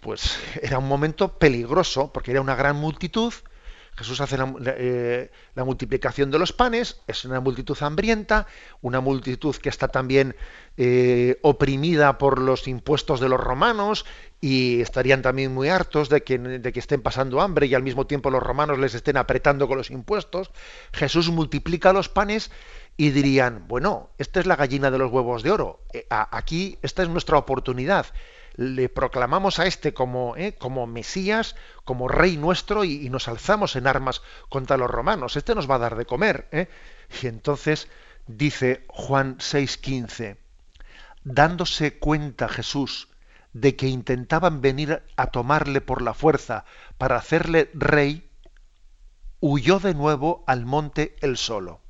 [0.00, 3.34] pues era un momento peligroso porque era una gran multitud
[3.96, 8.46] Jesús hace eh, la, multiplicación de los panes, es una multitud hambrienta,
[8.82, 10.34] una multitud que está también
[10.76, 14.04] eh, oprimida por los impuestos de los romanos
[14.40, 18.42] y estarían también muy hartos de que, estén pasando hambre y al mismo tiempo los
[18.42, 20.50] romanos les estén apretando con los impuestos.
[20.92, 22.50] Jesús multiplica los panes
[22.96, 27.02] y dirían, bueno, esta es la gallina de los huevos de oro, eh, aquí esta
[27.02, 28.06] es nuestra oportunidad
[28.56, 30.54] le proclamamos a este como, ¿eh?
[30.56, 35.36] como Mesías, como Rey nuestro, y, nos alzamos en armas contra los romanos.
[35.36, 36.48] Este nos va a dar de comer.
[36.52, 36.68] ¿eh?
[37.22, 37.88] Y entonces
[38.26, 40.36] dice Juan 6:15,
[41.24, 43.08] dándose cuenta Jesús
[43.52, 46.64] de que intentaban venir a tomarle por la fuerza
[46.98, 48.28] para hacerle rey,
[49.40, 51.83] huyó de nuevo al monte él solo.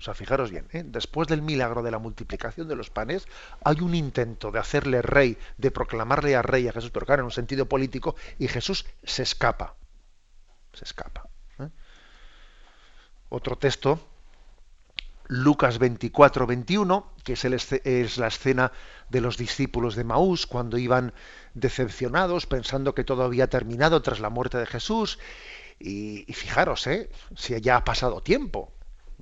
[0.00, 0.82] O sea, fijaros bien, ¿eh?
[0.82, 3.28] después del milagro de la multiplicación de los panes,
[3.62, 7.26] hay un intento de hacerle rey, de proclamarle a rey a Jesús, pero claro, en
[7.26, 9.74] un sentido político, y Jesús se escapa.
[10.72, 11.28] Se escapa.
[11.58, 11.68] ¿eh?
[13.28, 14.00] Otro texto,
[15.28, 18.72] Lucas 24, 21, que es, es, la escena
[19.10, 21.12] de los discípulos de Maús cuando iban
[21.52, 25.18] decepcionados, pensando que todo había terminado tras la muerte de Jesús.
[25.78, 27.10] Y, y fijaros, ¿eh?
[27.36, 28.72] si ya ha pasado tiempo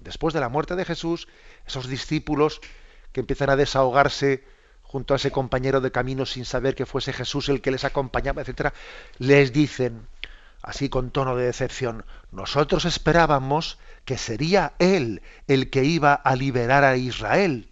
[0.02, 1.28] después de la muerte de Jesús,
[1.66, 2.60] esos discípulos
[3.12, 4.44] que empiezan a desahogarse
[4.82, 8.40] junto a ese compañero de camino sin saber que fuese Jesús el que les acompañaba,
[8.40, 8.72] etcétera,
[9.18, 10.06] les dicen,
[10.62, 16.84] así con tono de decepción, nosotros esperábamos que sería Él el que iba a liberar
[16.84, 17.68] a Israel.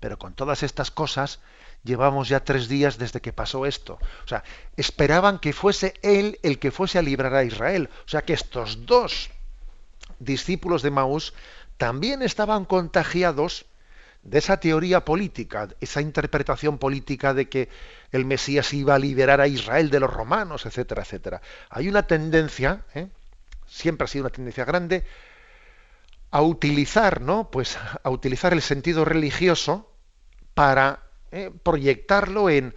[0.00, 1.40] Pero con todas estas cosas,
[1.84, 3.98] llevamos ya tres días desde que pasó esto.
[4.24, 4.42] O sea,
[4.76, 7.90] esperaban que fuese Él el que fuese a liberar a Israel.
[8.06, 9.30] O sea, que estos dos
[10.20, 11.34] discípulos de Maús
[11.76, 13.66] también estaban contagiados
[14.22, 17.68] de esa teoría política, esa interpretación política de que
[18.12, 21.40] el Mesías iba a liberar a Israel de los romanos, etcétera, etcétera.
[21.70, 23.08] Hay una tendencia, ¿eh?
[23.66, 25.04] siempre ha sido una tendencia grande,
[26.30, 27.50] a utilizar, ¿no?
[27.50, 29.90] Pues a utilizar el sentido religioso
[30.54, 31.00] para
[31.32, 31.50] ¿eh?
[31.62, 32.74] proyectarlo en,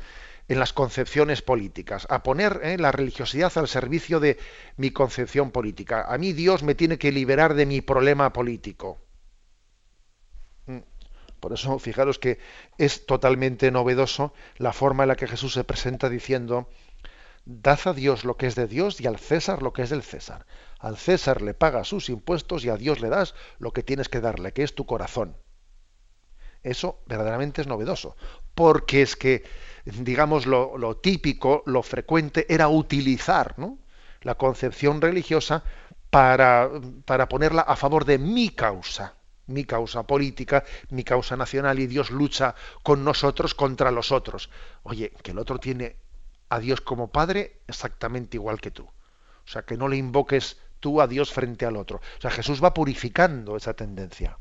[0.47, 4.37] en las concepciones políticas, a poner eh, la religiosidad al servicio de
[4.75, 6.05] mi concepción política.
[6.07, 9.01] A mí Dios me tiene que liberar de mi problema político.
[10.65, 10.79] Mm.
[11.39, 12.39] Por eso, fijaros que
[12.77, 16.69] es totalmente novedoso la forma en la que Jesús se presenta diciendo,
[17.45, 20.03] dad a Dios lo que es de Dios y al César lo que es del
[20.03, 20.45] César.
[20.79, 24.21] Al César le pagas sus impuestos y a Dios le das lo que tienes que
[24.21, 25.37] darle, que es tu corazón.
[26.63, 28.15] Eso verdaderamente es novedoso,
[28.55, 29.43] porque es que
[29.85, 33.55] digamos, lo, típico, lo frecuente era utilizar
[34.21, 35.63] la concepción religiosa
[36.09, 36.69] para,
[37.05, 39.15] para ponerla a favor de mi causa,
[39.47, 44.49] mi causa política, mi causa nacional, y Dios lucha con nosotros contra los otros.
[44.83, 45.97] Oye, que el otro tiene
[46.49, 48.83] a Dios como Padre exactamente igual que tú.
[48.85, 51.97] O sea, que no le invoques tú a Dios frente al otro.
[51.97, 54.37] O sea, Jesús va purificando esa tendencia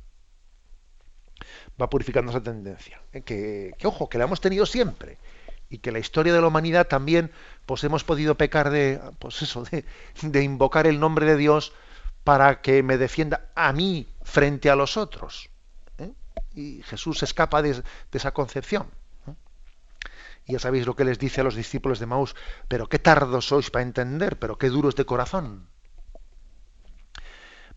[1.81, 3.00] va purificando esa tendencia.
[3.12, 3.22] ¿eh?
[3.22, 5.18] Que, ojo, que la hemos tenido siempre.
[5.68, 7.31] Y que la historia de la humanidad también,
[7.64, 9.64] pues hemos podido pecar de, pues eso,
[10.22, 11.72] de, invocar el nombre de Dios
[12.24, 15.48] para que me defienda a mí frente a los otros.
[15.98, 16.12] ¿eh?
[16.55, 18.88] Y Jesús escapa de, esa concepción.
[20.44, 22.35] Y ya sabéis lo que les dice a los discípulos de Maús,
[22.66, 25.68] pero qué tardos sois para entender, pero qué duros de corazón.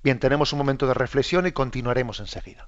[0.05, 2.67] Bien, tenemos un momento de reflexión y continuaremos enseguida.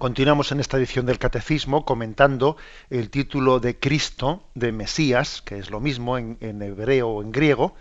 [0.00, 2.56] Continuamos en esta edición del Catecismo comentando
[2.88, 7.74] el título de Cristo, de Mesías, que es lo mismo en, hebreo o en griego,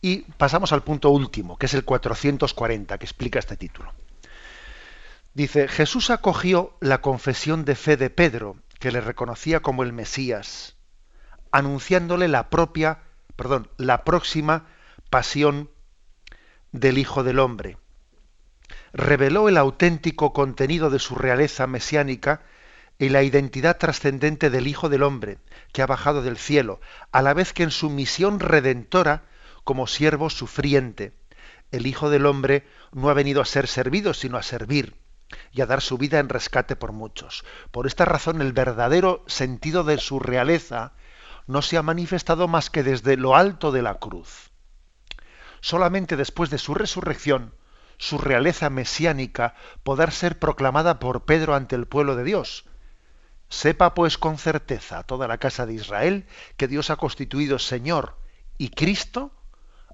[0.00, 3.92] y pasamos al punto último, que es el 440, que explica este título.
[5.34, 10.76] Dice, Jesús acogió la confesión de fe de Pedro, que le reconocía como el Mesías,
[11.50, 13.00] anunciándole la propia,
[13.34, 14.66] perdón, la próxima
[15.10, 15.68] pasión
[16.70, 17.76] del Hijo del Hombre
[18.96, 22.40] reveló el auténtico contenido de su realeza mesiánica
[22.98, 25.36] y la identidad trascendente del Hijo del Hombre,
[25.72, 26.80] que ha bajado del cielo,
[27.12, 29.24] a la vez que en su misión redentora
[29.64, 31.12] como siervo sufriente.
[31.72, 34.94] El Hijo del Hombre no ha venido a ser servido, sino a servir
[35.52, 37.44] y a dar su vida en rescate por muchos.
[37.72, 40.92] Por esta razón el verdadero sentido de su realeza
[41.46, 44.50] no se ha manifestado más que desde lo alto de la cruz.
[45.60, 47.52] Solamente después de su resurrección,
[47.98, 52.64] su realeza mesiánica poder ser proclamada por Pedro ante el pueblo de Dios.
[53.48, 58.16] Sepa pues con certeza toda la casa de Israel que Dios ha constituido Señor
[58.58, 59.32] y Cristo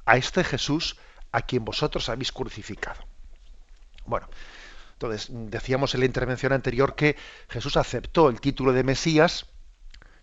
[0.07, 0.97] a este Jesús
[1.33, 3.01] a quien vosotros habéis crucificado.
[4.05, 4.29] Bueno,
[4.95, 7.17] entonces decíamos en la intervención anterior que
[7.49, 9.47] Jesús aceptó el título de Mesías,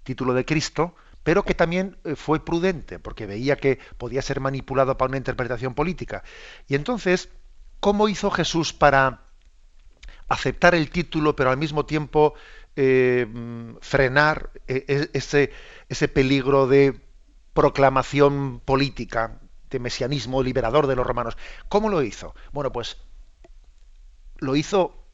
[0.03, 4.97] título de Cristo, pero que también eh, fue prudente porque veía que podía ser manipulado
[4.97, 6.23] para una interpretación política.
[6.67, 7.29] Y entonces
[7.79, 9.21] ¿Cómo hizo Jesús para
[10.27, 12.33] aceptar el título, pero al mismo tiempo
[12.75, 13.25] eh,
[13.81, 15.49] frenar e, e,
[15.87, 16.99] ese, peligro de
[17.53, 19.39] proclamación política,
[19.69, 21.37] de mesianismo liberador de los romanos?
[21.69, 22.35] ¿Cómo lo hizo?
[22.51, 22.97] Bueno, pues
[24.37, 25.07] lo hizo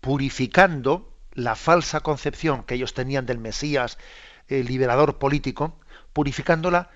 [0.00, 3.96] purificando la falsa concepción que ellos tenían del Mesías
[4.48, 5.80] el liberador político,
[6.12, 6.90] purificándola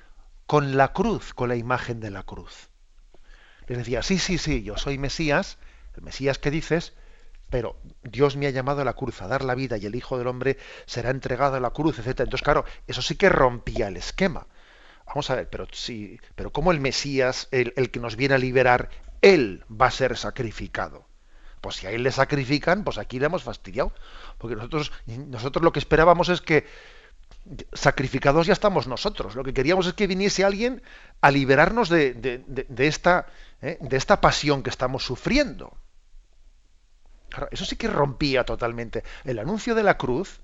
[0.47, 2.69] con la cruz, con la imagen de la cruz
[3.67, 5.59] les decía, sí, sí, sí, yo soy Mesías,
[5.97, 6.93] el Mesías que dices,
[7.51, 10.19] pero Dios me ha llamado a la cruz a dar la vida y el Hijo
[10.19, 12.21] del Hombre será entregado a la cruz, etc.
[12.21, 14.47] Entonces, claro, eso sí que rompía el esquema.
[15.07, 18.39] Vamos a ver, pero sí, pero ¿cómo el Mesías, el, el que nos viene a
[18.39, 18.91] liberar,
[19.23, 21.07] él va a ser sacrificado?
[21.61, 23.93] Pues si a él le sacrifican, pues aquí le hemos fastidiado.
[24.39, 26.67] Porque nosotros, nosotros lo que esperábamos es que
[27.73, 29.35] sacrificados ya estamos nosotros.
[29.35, 30.83] Lo que queríamos es que viniese alguien
[31.21, 32.43] a liberarnos de,
[32.79, 33.27] esta,
[33.63, 33.79] ¿eh?
[33.81, 35.77] de esta pasión que estamos sufriendo.
[37.51, 39.05] eso sí que rompía totalmente.
[39.25, 40.41] El anuncio de la cruz,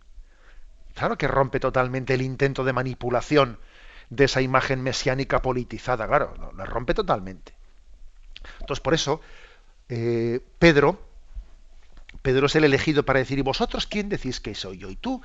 [0.95, 3.59] claro que rompe totalmente el intento de manipulación
[4.11, 7.55] de esa imagen mesiánica politizada, claro, la rompe totalmente.
[8.61, 9.21] Entonces, por eso,
[9.89, 11.01] eh, Pedro,
[12.21, 14.91] Pedro es el elegido para decir, ¿y vosotros quién decís que soy yo?
[14.91, 15.23] Y tú,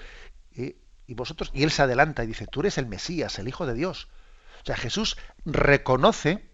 [0.56, 3.66] eh, y vosotros, y él se adelanta y dice, tú eres el Mesías, el Hijo
[3.66, 4.08] de Dios.
[4.62, 6.50] O sea, Jesús reconoce,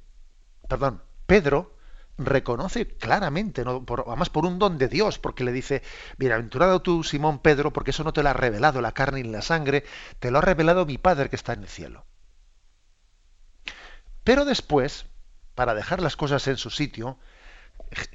[0.68, 1.76] perdón, Pedro
[2.18, 5.82] reconoce claramente, además por un don de Dios, porque le dice,
[6.18, 9.42] bienaventurado tú, Simón Pedro, porque eso no te lo ha revelado la carne ni la
[9.42, 9.84] sangre,
[10.20, 12.06] te lo ha revelado mi Padre que está en el cielo.
[14.24, 15.06] Pero después,
[15.56, 17.18] para dejar las cosas en su sitio,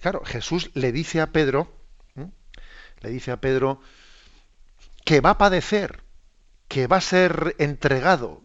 [0.00, 1.74] claro, Jesús le dice a Pedro,
[3.00, 3.80] le dice a Pedro
[5.04, 6.02] que va a padecer,
[6.68, 8.42] que va a ser entregado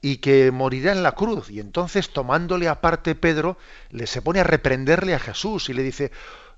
[0.00, 1.50] y que morirá en la cruz.
[1.50, 3.58] Y entonces, tomándole aparte Pedro,
[3.90, 6.12] le se pone a reprenderle a Jesús y le dice,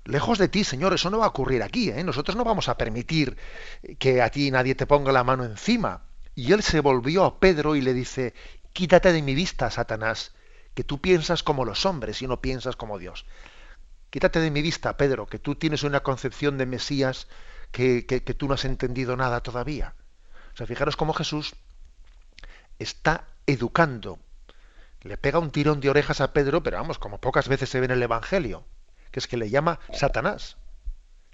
[0.05, 1.89] lejos de ti, Señor, eso no va a ocurrir aquí.
[1.89, 2.03] ¿eh?
[2.03, 3.37] Nosotros no vamos a permitir
[3.99, 6.03] que a ti nadie te ponga la mano encima.
[6.35, 8.33] Y él se volvió a Pedro y le dice,
[8.73, 10.33] quítate de mi vista, Satanás,
[10.73, 13.25] que tú piensas como los hombres y no piensas como Dios.
[14.09, 17.27] Quítate de mi vista, Pedro, que tú tienes una concepción de Mesías
[17.71, 19.95] que, que, que tú no has entendido nada todavía.
[20.53, 21.55] O sea, fijaros cómo Jesús
[22.81, 24.19] está educando.
[25.01, 27.85] Le pega un tirón de orejas a Pedro, pero vamos, como pocas veces se ve
[27.85, 28.63] en el Evangelio,
[29.11, 30.57] que es que le llama Satanás.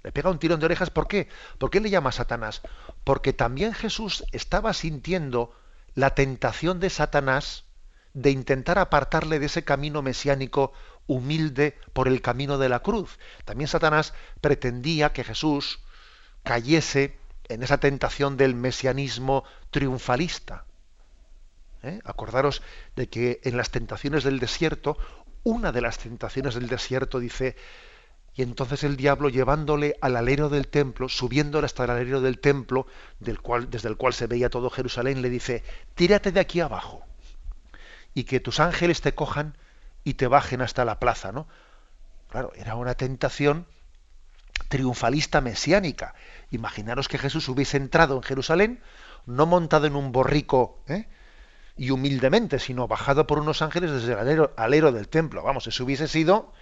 [0.02, 1.28] Le pega un tirón de orejas, ¿por qué?
[1.58, 2.62] ¿Por qué le llama Satanás?
[3.04, 5.54] Porque también Jesús estaba sintiendo
[5.94, 7.64] la tentación de Satanás
[8.14, 10.72] de intentar apartarle de ese camino mesiánico
[11.06, 13.18] humilde por el camino de la cruz.
[13.44, 15.80] También Satanás pretendía que Jesús
[16.42, 17.18] cayese
[17.48, 20.64] en esa tentación del mesianismo triunfalista.
[21.82, 22.00] ¿Eh?
[22.04, 22.62] Acordaros
[22.96, 24.98] de que en las tentaciones del desierto,
[25.44, 27.56] una de las tentaciones del desierto dice,
[28.34, 32.86] y entonces el diablo llevándole al alero del templo, subiéndole hasta el alero del templo,
[33.20, 35.62] del cual, desde el cual se veía todo Jerusalén, le dice,
[35.94, 37.04] tírate de aquí abajo,
[38.14, 39.56] y que tus ángeles te cojan
[40.04, 41.46] y te bajen hasta la plaza, ¿no?
[42.28, 43.66] Claro, era una tentación
[44.68, 46.14] triunfalista mesiánica.
[46.50, 48.82] Imaginaros que Jesús hubiese entrado en Jerusalén,
[49.26, 51.08] no montado en un borrico ¿eh?
[51.78, 55.42] Y humildemente, sino bajado por unos ángeles desde el alero, del templo.
[55.42, 56.52] Vamos, eso hubiese sido,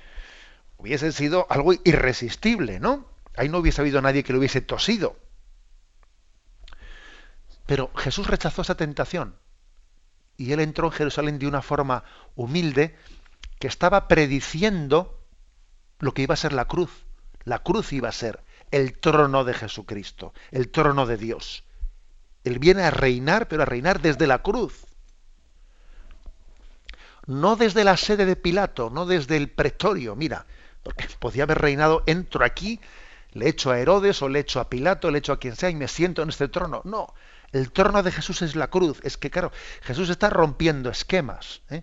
[0.76, 3.08] hubiese sido algo irresistible, ¿no?
[3.34, 5.18] Ahí no hubiese habido nadie que lo hubiese tosido.
[7.64, 9.36] Pero Jesús rechazó esa tentación.
[10.36, 12.04] Y él entró en Jerusalén de una forma
[12.34, 12.94] humilde
[13.58, 15.24] que estaba prediciendo
[15.98, 17.06] lo que iba a ser la cruz.
[17.44, 21.64] La cruz iba a ser el trono de Jesucristo, el trono de Dios.
[22.44, 24.86] Él viene a reinar, pero a reinar desde la cruz.
[27.26, 30.46] No desde la sede de Pilato, no desde el pretorio, mira,
[30.82, 32.80] porque podía haber reinado, entro aquí,
[33.32, 35.74] le echo a Herodes o le echo a Pilato, le echo a quien sea y
[35.74, 36.82] me siento en este trono.
[36.84, 37.12] No,
[37.52, 39.00] el trono de Jesús es la cruz.
[39.02, 39.52] Es que, claro,
[39.82, 41.62] Jesús está rompiendo esquemas.
[41.70, 41.82] ¿eh?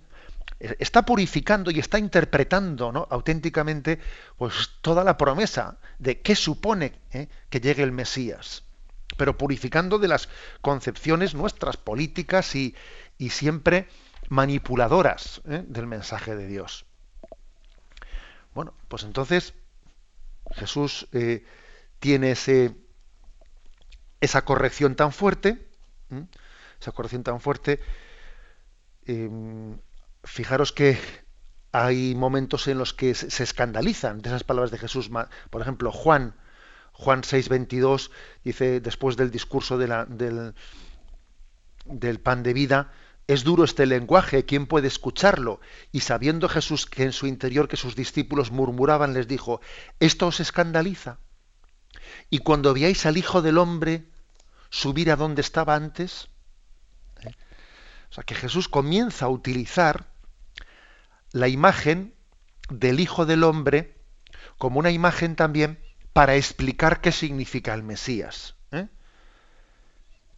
[0.60, 3.08] está purificando y está interpretando ¿no?
[3.10, 4.00] auténticamente
[4.38, 7.28] pues, toda la promesa de qué supone ¿eh?
[7.50, 8.64] que llegue el Mesías,
[9.18, 10.30] pero purificando de las
[10.62, 12.76] concepciones nuestras políticas y,
[13.18, 13.88] y siempre
[14.34, 15.64] manipuladoras ¿eh?
[15.68, 16.86] del mensaje de Dios.
[18.56, 19.54] Bueno, pues entonces
[20.52, 21.46] Jesús eh,
[22.00, 22.36] tiene
[24.22, 25.68] esa corrección tan fuerte,
[26.82, 27.80] esa corrección tan fuerte,
[29.06, 29.80] em,
[30.24, 30.98] fijaros que
[31.72, 35.12] hay momentos en los que se escandalizan de esas palabras de Jesús.
[35.52, 36.36] Por ejemplo, Juan,
[36.92, 38.10] Juan 6:22
[38.44, 40.54] dice, después del discurso del,
[41.86, 42.92] del pan de vida,
[43.28, 45.62] es duro este lenguaje, ¿quién puede escucharlo?
[45.92, 49.62] Y sabiendo Jesús que en su interior que sus discípulos murmuraban, les dijo,
[50.00, 51.20] ¿esto os escandaliza?
[52.30, 54.06] Y cuando veáis al Hijo del Hombre
[54.70, 56.28] subir a donde estaba antes,
[57.22, 57.32] ¿eh?
[58.10, 60.08] o sea que Jesús comienza a utilizar
[61.32, 62.14] la imagen
[62.70, 63.98] del Hijo del Hombre
[64.58, 65.80] como una imagen también
[66.14, 68.56] para explicar qué significa el Mesías.
[68.72, 68.88] ¿eh?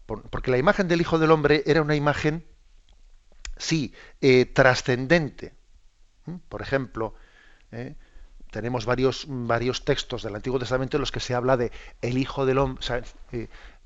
[0.05, 2.45] Porque la imagen del Hijo del Hombre era una imagen,
[3.57, 5.53] sí, eh, trascendente.
[6.27, 6.37] ¿eh?
[6.49, 7.13] Por ejemplo,
[8.51, 12.45] tenemos varios, varios textos del Antiguo Testamento en los que se habla de el Hijo
[12.45, 13.03] del Hombre,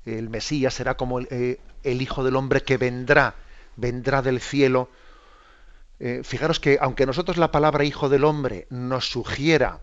[0.04, 1.58] el Mesías será como el
[2.02, 3.34] Hijo del Hombre que vendrá,
[3.76, 4.90] vendrá del cielo
[6.02, 9.82] eh, fijaros que aunque nosotros la palabra hijo del hombre nos sugiera,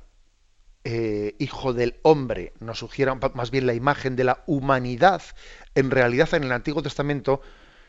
[0.83, 5.21] eh, hijo del hombre, nos sugiera más bien la imagen de la humanidad,
[5.75, 7.41] en realidad en el Antiguo Testamento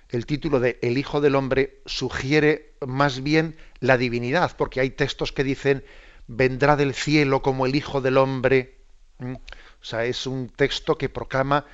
[0.09, 5.33] el título de El Hijo del Hombre sugiere más bien la divinidad, porque hay textos
[5.33, 5.85] que dicen
[6.27, 8.79] vendrá del cielo como el Hijo del Hombre.
[9.21, 11.67] O sea, es un texto que proclama,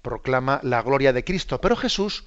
[0.00, 1.60] proclama la gloria de Cristo.
[1.60, 2.24] Pero Jesús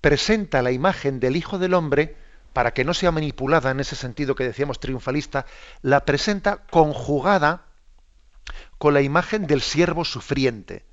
[0.00, 2.16] presenta la imagen del Hijo del Hombre
[2.52, 5.46] para que no sea manipulada en ese sentido que decíamos triunfalista,
[5.82, 7.66] la presenta conjugada
[8.78, 10.84] con la imagen del siervo sufriente,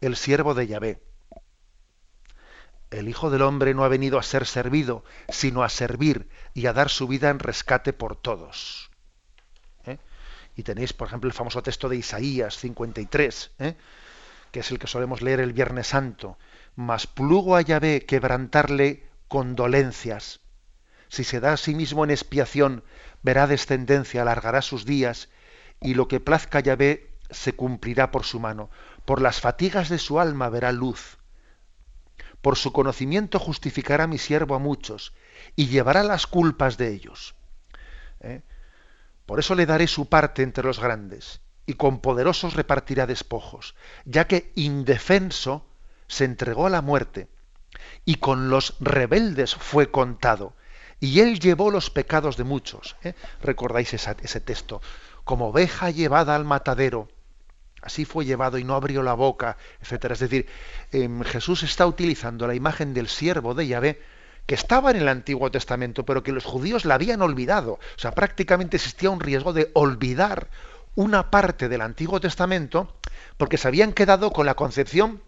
[0.00, 1.00] el siervo de Yahvé.
[2.90, 6.72] El Hijo del Hombre no ha venido a ser servido, sino a servir y a
[6.72, 8.90] dar su vida en rescate por todos.
[9.84, 9.98] ¿Eh?
[10.56, 13.76] Y tenéis, por ejemplo, el famoso texto de Isaías 53, ¿eh?
[14.50, 16.38] que es el que solemos leer el Viernes Santo.
[16.76, 20.40] Mas plugo a Yahvé quebrantarle condolencias
[21.08, 22.84] si se da a sí mismo en expiación,
[23.22, 25.28] verá descendencia, alargará sus días,
[25.80, 28.70] y lo que plazca Yahvé se cumplirá por su mano.
[29.04, 31.17] Por las fatigas de su alma verá luz.
[32.42, 35.12] Por su conocimiento justificará mi siervo a muchos,
[35.56, 37.34] y llevará las culpas de ellos.
[38.20, 38.42] ¿Eh?
[39.26, 43.74] Por eso le daré su parte entre los grandes, y con poderosos repartirá despojos,
[44.04, 45.66] ya que indefenso
[46.06, 47.28] se entregó a la muerte,
[48.04, 50.54] y con los rebeldes fue contado
[51.00, 52.96] y él llevó los pecados de muchos.
[53.02, 53.14] ¿eh?
[53.40, 54.80] Recordáis ese texto.
[55.24, 57.08] Como oveja llevada al matadero,
[57.82, 60.14] así fue llevado y no abrió la boca, etcétera.
[60.14, 60.46] Es decir,
[60.92, 64.02] em, Jesús está utilizando la imagen del siervo de Yahvé,
[64.46, 67.72] que estaba en el Antiguo Testamento, pero que los judíos la habían olvidado.
[67.74, 70.48] O sea, prácticamente existía un riesgo de olvidar
[70.94, 72.96] una parte del Antiguo Testamento
[73.36, 75.22] porque se habían quedado con la concepción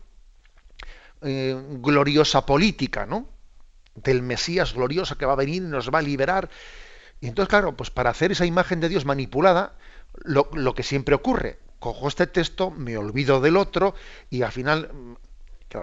[1.22, 3.28] eh, gloriosa política, ¿no?
[3.94, 6.48] del Mesías glorioso que va a venir y nos va a liberar.
[7.20, 9.74] Y entonces, claro, pues para hacer esa imagen de Dios manipulada,
[10.22, 13.94] lo, que siempre ocurre, cojo este texto, me olvido del otro
[14.30, 14.90] y al final...
[14.92, 15.14] Mm,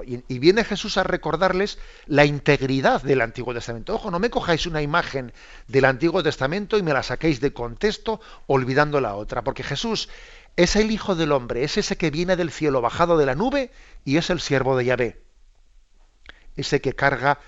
[0.05, 3.95] y, viene Jesús a recordarles la integridad del Antiguo Testamento.
[3.95, 5.31] Ojo, no me cojáis una imagen
[5.69, 10.09] del Antiguo Testamento y me la saquéis de contexto olvidando la otra, porque Jesús
[10.57, 13.71] es el Hijo del Hombre, es ese que viene del cielo bajado de la nube
[14.03, 15.21] y es el siervo de Yahvé,
[16.57, 17.39] ese que carga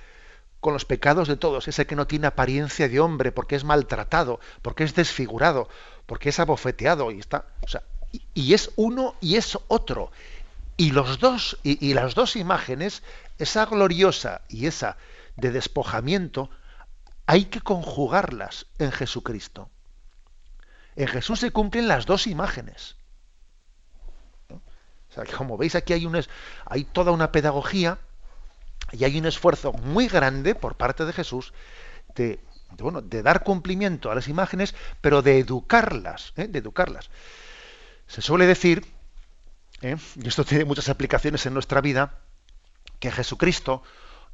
[0.59, 4.39] con los pecados de todos, ese que no tiene apariencia de hombre, porque es maltratado,
[4.61, 5.69] porque es desfigurado,
[6.05, 7.45] porque es abofeteado y está,
[8.33, 10.11] y, es uno y es otro.
[10.77, 13.03] Y los dos, y, las dos imágenes,
[13.37, 14.97] esa gloriosa y esa
[15.35, 16.49] de despojamiento,
[17.25, 19.69] hay que conjugarlas en Jesucristo.
[20.95, 22.95] En Jesús se cumplen las dos imágenes.
[24.49, 26.19] O sea, como veis aquí hay, un,
[26.65, 27.99] hay toda una pedagogía
[28.91, 31.53] y hay un esfuerzo muy grande por parte de Jesús
[32.15, 32.39] de,
[32.77, 36.47] bueno, de dar cumplimiento a las imágenes, pero de educarlas, ¿eh?
[36.47, 37.09] de educarlas.
[38.09, 38.87] Se suele decir,
[39.83, 39.95] ¿eh?
[40.15, 42.15] y esto tiene muchas aplicaciones en nuestra vida,
[42.99, 43.83] que Jesucristo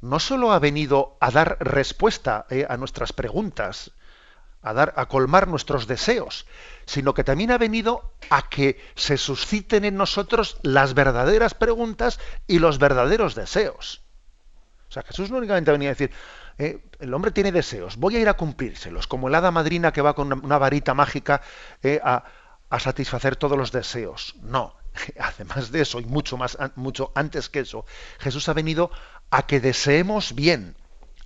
[0.00, 2.66] no solo ha venido a dar respuesta ¿eh?
[2.66, 3.92] a nuestras preguntas,
[4.62, 6.46] a dar a colmar nuestros deseos,
[6.86, 12.60] sino que también ha venido a que se susciten en nosotros las verdaderas preguntas y
[12.60, 14.00] los verdaderos deseos.
[14.88, 16.12] O sea, Jesús no únicamente venía a decir,
[16.56, 20.00] eh, el hombre tiene deseos, voy a ir a cumplírselos, como el hada madrina que
[20.00, 21.42] va con una varita mágica
[22.02, 22.24] a,
[22.76, 24.36] a satisfacer todos los deseos.
[24.42, 24.74] No,
[25.18, 27.84] además de eso y mucho más mucho antes que eso,
[28.18, 28.90] Jesús ha venido
[29.30, 30.76] a que deseemos bien,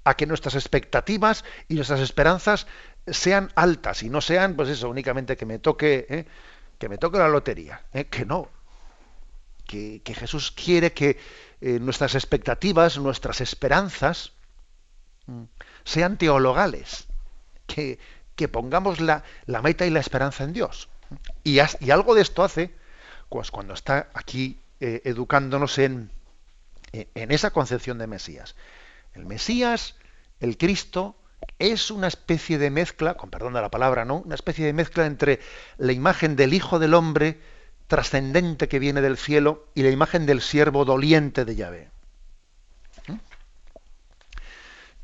[0.04, 2.66] a que nuestras expectativas y nuestras esperanzas
[3.06, 6.26] sean altas y no sean, pues eso, únicamente que me toque, ¿eh?
[6.78, 8.06] que me toque la lotería, ¿eh?
[8.06, 8.48] que no,
[9.66, 11.18] que, Jesús quiere que
[11.60, 14.32] eh, nuestras expectativas, nuestras esperanzas
[15.26, 15.44] mm,
[15.84, 17.06] sean teologales,
[17.66, 17.98] que,
[18.34, 20.88] que pongamos la, la, meta y la esperanza en Dios.
[21.44, 21.58] Y,
[21.90, 22.74] algo de esto hace,
[23.28, 26.10] pues cuando está aquí educándonos en,
[26.92, 28.56] en esa concepción de Mesías.
[29.14, 29.96] El Mesías,
[30.40, 31.16] el Cristo,
[31.58, 34.18] es una especie de mezcla, con perdón de la palabra, ¿no?
[34.18, 35.40] Una especie de mezcla entre
[35.78, 37.38] la imagen del Hijo del Hombre
[37.90, 41.90] trascendente que viene del cielo y la imagen del siervo doliente de Yahvé.
[43.08, 43.14] ¿Mm?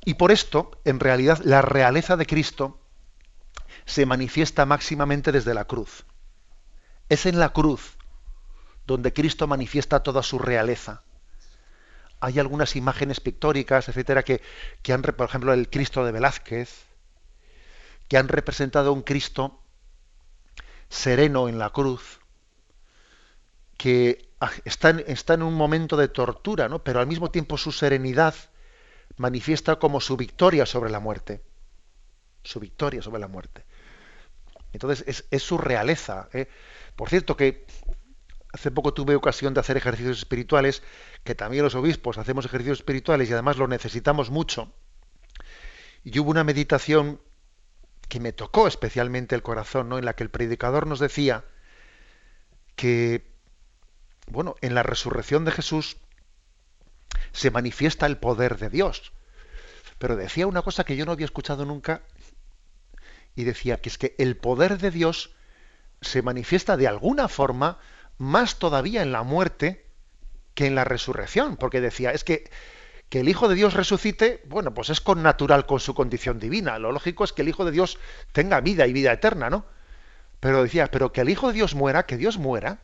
[0.05, 2.79] Y por esto, en realidad, la realeza de Cristo
[3.87, 6.05] se manifiesta máximamente desde la cruz.
[7.09, 7.97] Es en la cruz
[8.87, 11.03] donde Cristo manifiesta toda su realeza
[12.21, 14.41] hay algunas imágenes pictóricas, etcétera, que,
[14.83, 16.87] que han, por ejemplo, el Cristo de Velázquez,
[18.09, 19.61] que han representado un Cristo
[20.89, 22.21] sereno en la cruz,
[23.77, 24.31] que
[24.65, 26.83] está en, está en un momento de tortura, ¿no?
[26.83, 28.35] pero al mismo tiempo su serenidad
[29.17, 31.43] manifiesta como su victoria sobre la muerte.
[32.43, 33.65] Su victoria sobre la muerte.
[34.73, 36.29] Entonces es, es su realeza.
[36.33, 36.49] ¿eh?
[36.97, 37.67] Por cierto que
[38.53, 40.83] hace poco tuve ocasión de hacer ejercicios espirituales,
[41.25, 44.73] que también los obispos hacemos ejercicios espirituales y además lo necesitamos mucho.
[46.03, 47.21] Y hubo una meditación
[48.09, 49.99] que me tocó especialmente el corazón, ¿no?
[49.99, 51.45] en la que el predicador nos decía
[52.77, 53.31] que,
[54.29, 55.99] bueno, en la resurrección de Jesús
[57.33, 59.13] se manifiesta el poder de Dios.
[59.99, 62.03] Pero decía una cosa que yo no había escuchado nunca
[63.35, 65.36] y decía que es que el poder de Dios
[66.01, 67.79] se manifiesta de alguna forma
[68.19, 69.87] más todavía en la muerte
[70.55, 72.51] que en la resurrección, porque decía, es que
[73.09, 76.79] que el Hijo de Dios resucite, bueno, pues es con natural con su condición divina.
[76.79, 77.99] Lo lógico es que el Hijo de Dios
[78.33, 79.65] tenga vida y vida eterna, ¿no?
[80.41, 82.81] Pero decía, pero que el Hijo de Dios muera, que Dios muera,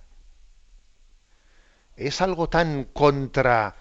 [1.96, 3.76] es algo tan contra,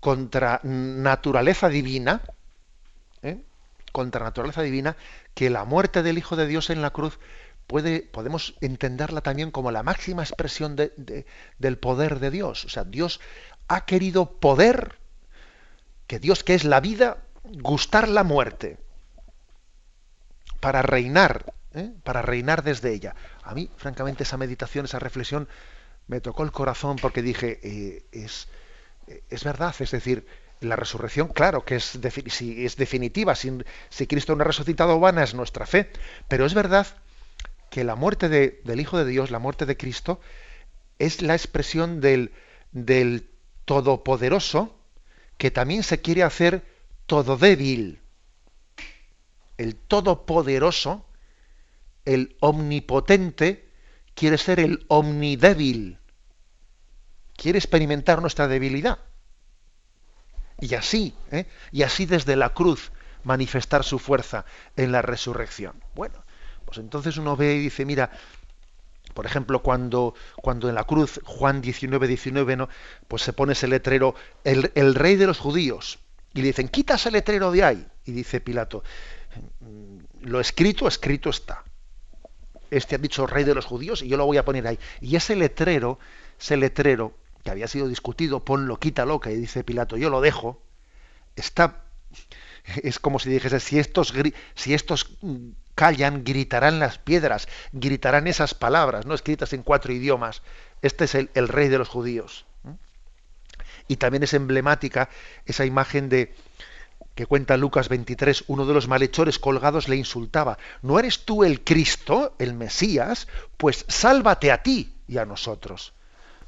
[0.00, 2.22] contra naturaleza divina,
[3.22, 3.42] ¿eh?
[3.92, 4.96] contra naturaleza divina,
[5.34, 7.18] que la muerte del Hijo de Dios en la cruz
[7.68, 12.64] podemos entenderla también como la máxima expresión del poder de Dios.
[12.64, 13.20] O sea, Dios
[13.68, 14.98] ha querido poder,
[16.06, 18.78] que Dios que es la vida, gustar la muerte,
[20.60, 21.92] para reinar, ¿eh?
[22.02, 23.14] para reinar desde ella.
[23.42, 25.46] A mí, francamente, esa meditación, esa reflexión,
[26.06, 28.48] me tocó el corazón porque dije, eh, es,
[29.28, 30.26] es verdad, es decir,
[30.60, 31.98] la resurrección, claro que es,
[32.28, 33.58] si es definitiva, si,
[33.90, 35.92] si Cristo no ha resucitado, vana es nuestra fe,
[36.26, 36.86] pero es verdad
[37.70, 40.20] que la muerte del Hijo de Dios, la muerte de Cristo,
[40.98, 42.32] es la expresión del,
[42.72, 43.30] del
[43.64, 44.74] Todopoderoso
[45.36, 46.64] que también se quiere hacer
[47.06, 48.00] todo débil.
[49.56, 51.06] El Todopoderoso,
[52.04, 53.68] el Omnipotente,
[54.14, 55.98] quiere ser el Omnidébil.
[57.36, 58.98] Quiere experimentar nuestra debilidad.
[60.60, 61.46] Y así, ¿eh?
[61.70, 62.90] y así desde la cruz
[63.22, 64.44] manifestar su fuerza
[64.76, 65.80] en la resurrección.
[65.94, 66.24] Bueno,
[66.68, 68.10] pues entonces uno ve y dice, mira,
[69.14, 72.68] por ejemplo, cuando, cuando en la cruz, Juan 19, 19, ¿no?
[73.08, 74.14] pues se pone ese letrero,
[74.44, 75.98] el, rey de los judíos,
[76.34, 77.86] y le dicen, quita ese letrero de ahí.
[78.04, 78.84] Y dice Pilato,
[79.60, 81.64] mm, lo escrito, escrito está.
[82.70, 84.78] Este ha dicho rey de los judíos y yo lo voy a poner ahí.
[85.00, 85.98] Y ese letrero,
[86.38, 87.14] ese letrero
[87.44, 90.60] que había sido discutido, ponlo, quítalo, que dice Pilato, yo lo dejo,
[91.34, 91.87] está,
[92.82, 94.12] es como si dijese, si estos,
[94.66, 95.16] estos
[95.74, 100.42] callan, gritarán las piedras, gritarán esas palabras, no escritas en cuatro idiomas.
[100.82, 102.46] Este es el, rey de los judíos.
[103.86, 105.08] Y también es emblemática
[105.46, 106.34] esa imagen de
[107.14, 111.64] que cuenta Lucas 23, uno de los malhechores colgados le insultaba, ¿no eres tú el
[111.64, 113.26] Cristo, el Mesías?
[113.56, 115.94] Pues sálvate a ti y a nosotros.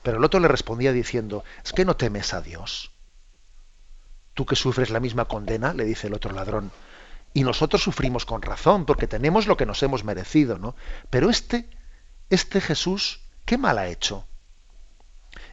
[0.02, 2.92] Pero el otro le respondía diciendo, es que no temes a Dios.
[4.34, 6.70] Tú que sufres la misma condena, le dice el otro ladrón,
[7.32, 10.74] y nosotros sufrimos con razón, porque tenemos lo que nos hemos merecido, ¿no?
[11.10, 11.68] Pero este,
[12.28, 14.26] este Jesús, ¿qué mal ha hecho?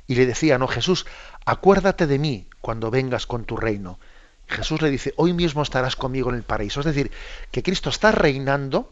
[0.07, 1.05] Y le decía, no, Jesús,
[1.45, 3.99] acuérdate de mí cuando vengas con tu reino.
[4.47, 6.79] Jesús le dice, hoy mismo estarás conmigo en el paraíso.
[6.79, 7.11] Es decir,
[7.51, 8.91] que Cristo está reinando,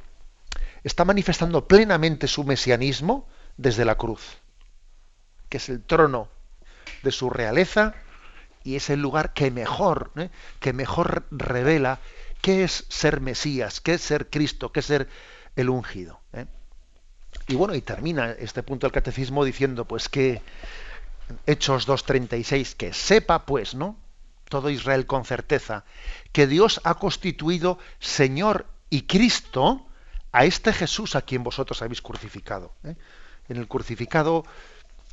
[0.83, 3.27] está manifestando plenamente su mesianismo
[3.57, 4.37] desde la cruz,
[5.49, 6.27] que es el trono
[7.03, 7.95] de su realeza
[8.65, 10.11] y es el lugar que mejor,
[10.59, 11.99] que mejor revela
[12.41, 15.07] qué es ser Mesías, qué es ser Cristo, qué es ser
[15.55, 16.19] el ungido.
[16.33, 16.47] ¿eh?
[17.47, 20.41] Y bueno, y termina este punto del catecismo diciendo, pues que
[21.45, 23.97] Hechos 2.36, que sepa pues, ¿no?
[24.49, 25.85] Todo Israel con certeza,
[26.31, 29.85] que Dios ha constituido Señor y Cristo
[30.31, 32.73] a este Jesús a quien vosotros habéis crucificado.
[32.83, 32.95] ¿eh?
[33.47, 34.43] En el crucificado,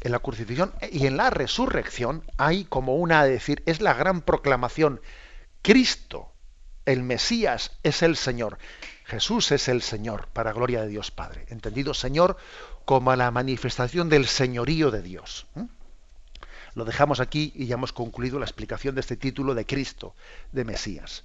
[0.02, 4.20] en la crucifixión y en la resurrección hay como una a decir, es la gran
[4.20, 5.00] proclamación.
[5.62, 6.32] Cristo,
[6.84, 8.58] el Mesías, es el Señor.
[9.04, 11.46] Jesús es el Señor, para gloria de Dios Padre.
[11.48, 12.36] Entendido Señor
[12.84, 15.46] como la manifestación del señorío de Dios.
[16.74, 20.16] Lo dejamos aquí y ya hemos concluido la explicación de este título de Cristo,
[20.50, 21.24] de Mesías.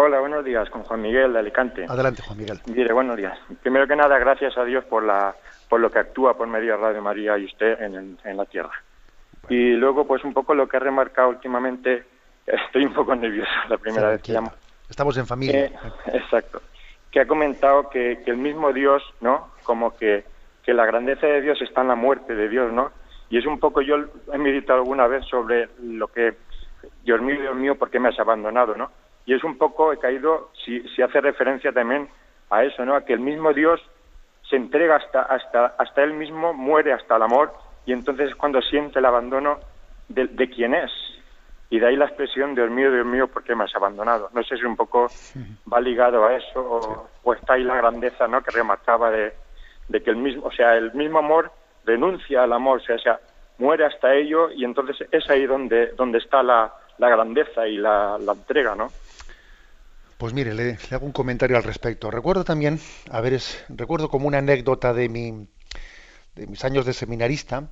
[0.00, 0.70] Hola, buenos días.
[0.70, 1.84] Con Juan Miguel de Alicante.
[1.88, 2.60] Adelante, Juan Miguel.
[2.66, 3.36] Mire, buenos días.
[3.62, 5.34] Primero que nada, gracias a Dios por la
[5.68, 8.70] por lo que actúa por medio de Radio María y usted en, en la tierra.
[9.48, 12.04] Y luego, pues un poco lo que he remarcado últimamente,
[12.46, 14.52] estoy un poco nervioso la primera vez que llamo.
[14.88, 15.64] Estamos en familia.
[15.64, 15.72] Eh,
[16.12, 16.62] exacto.
[17.10, 19.50] Que ha comentado que, que el mismo Dios, ¿no?
[19.64, 20.24] Como que,
[20.62, 22.92] que la grandeza de Dios está en la muerte de Dios, ¿no?
[23.30, 23.96] Y es un poco, yo
[24.32, 26.36] he meditado alguna vez sobre lo que
[27.02, 28.76] Dios mío, Dios mío, ¿por qué me has abandonado?
[28.76, 28.92] ¿no?
[29.28, 32.08] Y es un poco, he caído, si, si hace referencia también
[32.48, 32.94] a eso, ¿no?
[32.94, 33.78] A que el mismo Dios
[34.48, 37.52] se entrega hasta, hasta, hasta él mismo, muere hasta el amor,
[37.84, 39.58] y entonces es cuando siente el abandono
[40.08, 40.90] de, de quién es.
[41.68, 44.30] Y de ahí la expresión, Dios mío, Dios mío, ¿por qué me has abandonado?
[44.32, 45.08] No sé si un poco
[45.70, 48.42] va ligado a eso, o, o está ahí la grandeza, ¿no?
[48.42, 49.34] Que remarcaba de,
[49.88, 51.52] de que el mismo, o sea, el mismo amor
[51.84, 53.20] renuncia al amor, o sea, o sea
[53.58, 58.18] muere hasta ello, y entonces es ahí donde, donde está la, la grandeza y la,
[58.18, 58.88] entrega, ¿no?
[60.18, 62.10] Pues mire, le, le, hago un comentario al respecto.
[62.10, 62.80] Recuerdo también,
[63.10, 65.48] a ver, es, recuerdo como una anécdota de mi
[66.38, 67.70] de mis años de seminarista,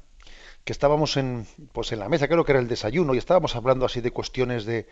[0.64, 3.86] que estábamos en, pues en la mesa, creo que era el desayuno, y estábamos hablando
[3.86, 4.88] así de cuestiones de,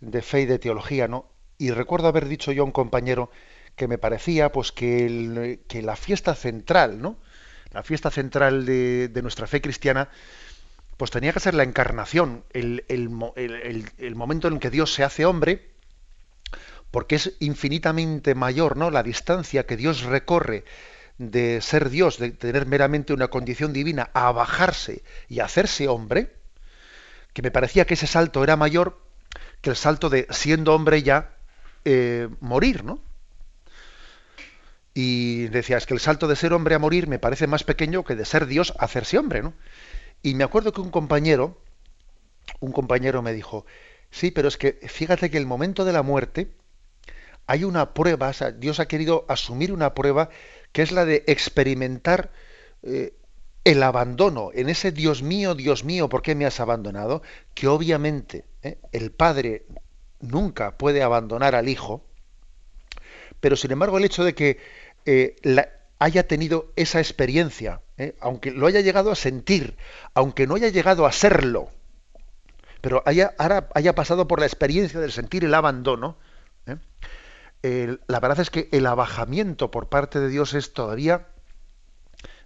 [0.00, 1.26] de fe y de teología, ¿no?
[1.58, 3.30] Y recuerdo haber dicho yo a un compañero
[3.74, 7.18] que me parecía pues que, el, que la fiesta central, ¿no?
[7.72, 10.08] La fiesta central de, de nuestra fe cristiana,
[11.00, 15.02] pues tenía que ser la encarnación, el, el, el, el, momento en que Dios se
[15.02, 15.70] hace hombre,
[16.90, 18.90] porque es infinitamente mayor ¿no?
[18.90, 20.62] la distancia que Dios recorre
[21.16, 26.34] de ser Dios, de tener meramente una condición divina, a bajarse y hacerse hombre,
[27.32, 29.00] que me parecía que ese salto era mayor
[29.62, 31.30] que el salto de siendo hombre ya
[31.86, 33.00] eh, morir, ¿no?
[34.92, 38.04] Y decía, es que el salto de ser hombre a morir me parece más pequeño
[38.04, 39.54] que de ser Dios a hacerse hombre, ¿no?
[40.22, 41.56] Y me acuerdo que un compañero,
[42.60, 43.64] un compañero me dijo,
[44.10, 46.50] sí, pero es que fíjate que el momento de la muerte
[47.46, 50.30] hay una prueba, o sea, Dios ha querido asumir una prueba
[50.72, 52.30] que es la de experimentar
[52.82, 53.14] eh,
[53.64, 57.22] el abandono, en ese Dios mío, Dios mío, ¿por qué me has abandonado?
[57.54, 58.78] Que obviamente ¿eh?
[58.92, 59.66] el Padre
[60.20, 62.04] nunca puede abandonar al Hijo,
[63.40, 64.58] pero sin embargo el hecho de que
[65.06, 65.36] eh,
[66.00, 68.16] haya tenido esa experiencia, ¿eh?
[68.20, 69.76] aunque lo haya llegado a sentir,
[70.14, 71.70] aunque no haya llegado a serlo,
[72.80, 73.34] pero haya,
[73.74, 76.16] haya pasado por la experiencia del sentir el abandono,
[77.62, 81.26] la verdad es que el abajamiento por parte de Dios es todavía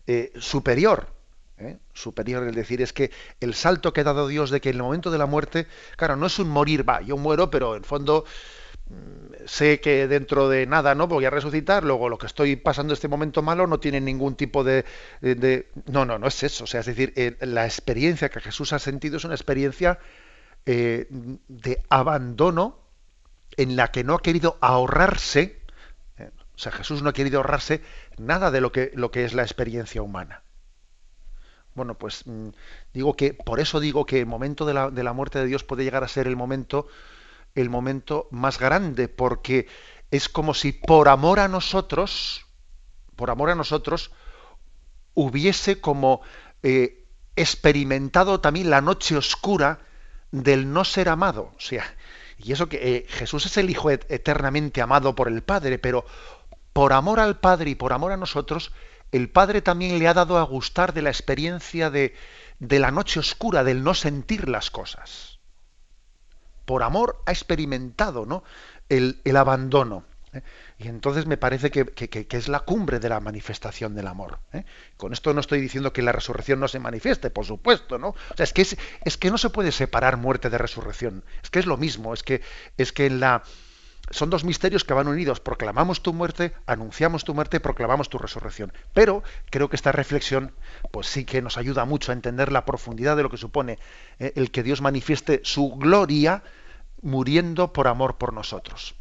[0.06, 1.14] eh, superior.
[1.56, 1.78] ¿eh?
[1.92, 4.82] Superior, es decir, es que el salto que ha dado Dios de que en el
[4.82, 8.24] momento de la muerte, claro, no es un morir, va, yo muero, pero en fondo
[9.46, 13.08] sé que dentro de nada no voy a resucitar, luego lo que estoy pasando este
[13.08, 14.84] momento malo no tiene ningún tipo de,
[15.86, 18.78] no, no, no es eso, o sea, es decir, eh, la experiencia que Jesús ha
[18.78, 19.98] sentido es una experiencia
[20.66, 22.78] de abandono
[23.56, 25.64] en la que no ha querido ahorrarse
[26.54, 27.82] o sea, Jesús no ha querido ahorrarse
[28.16, 30.42] nada de lo que, lo que es la experiencia humana.
[31.74, 32.50] Bueno, pues mm,
[32.92, 35.64] digo que, por eso digo que el momento de la, de la, muerte de Dios
[35.64, 36.86] puede llegar a ser el momento,
[37.54, 39.68] el momento más grande, porque
[40.10, 42.46] es como si por amor a nosotros,
[43.16, 44.10] por amor a nosotros,
[45.14, 46.20] hubiese como
[46.62, 47.04] eh,
[47.36, 49.80] experimentado también la noche oscura
[50.30, 51.52] del no ser amado.
[51.56, 51.84] O sea,
[52.38, 56.04] y eso que eh, Jesús es el Hijo eternamente amado por el Padre, pero
[56.72, 58.72] por amor al Padre y por amor a nosotros,
[59.12, 62.14] el Padre también le ha dado a gustar de la experiencia de,
[62.58, 65.33] de la noche oscura, del no sentir las cosas.
[66.64, 68.44] Por amor ha experimentado ¿no?
[68.88, 70.04] el, abandono.
[70.32, 70.42] ¿eh?
[70.78, 74.40] Y entonces me parece que, es la cumbre de la manifestación del amor.
[74.52, 74.64] ¿eh?
[74.96, 78.08] Con esto no estoy diciendo que la resurrección no se manifieste, por supuesto, ¿no?
[78.08, 81.24] O sea, es que, es que no se puede separar muerte de resurrección.
[81.42, 82.42] Es que es lo mismo, es que,
[82.76, 83.42] es que en la,
[84.10, 85.40] son dos misterios que van unidos.
[85.40, 88.72] Proclamamos tu muerte, anunciamos tu muerte, proclamamos tu resurrección.
[88.92, 90.52] Pero creo que esta reflexión,
[90.90, 93.78] pues sí que nos ayuda mucho a entender la profundidad de lo que supone
[94.18, 96.42] eh, el que Dios manifieste su gloria
[97.02, 98.94] muriendo por amor por nosotros.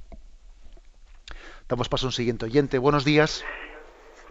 [1.67, 2.77] Damos paso a un siguiente oyente.
[2.77, 3.43] Buenos días.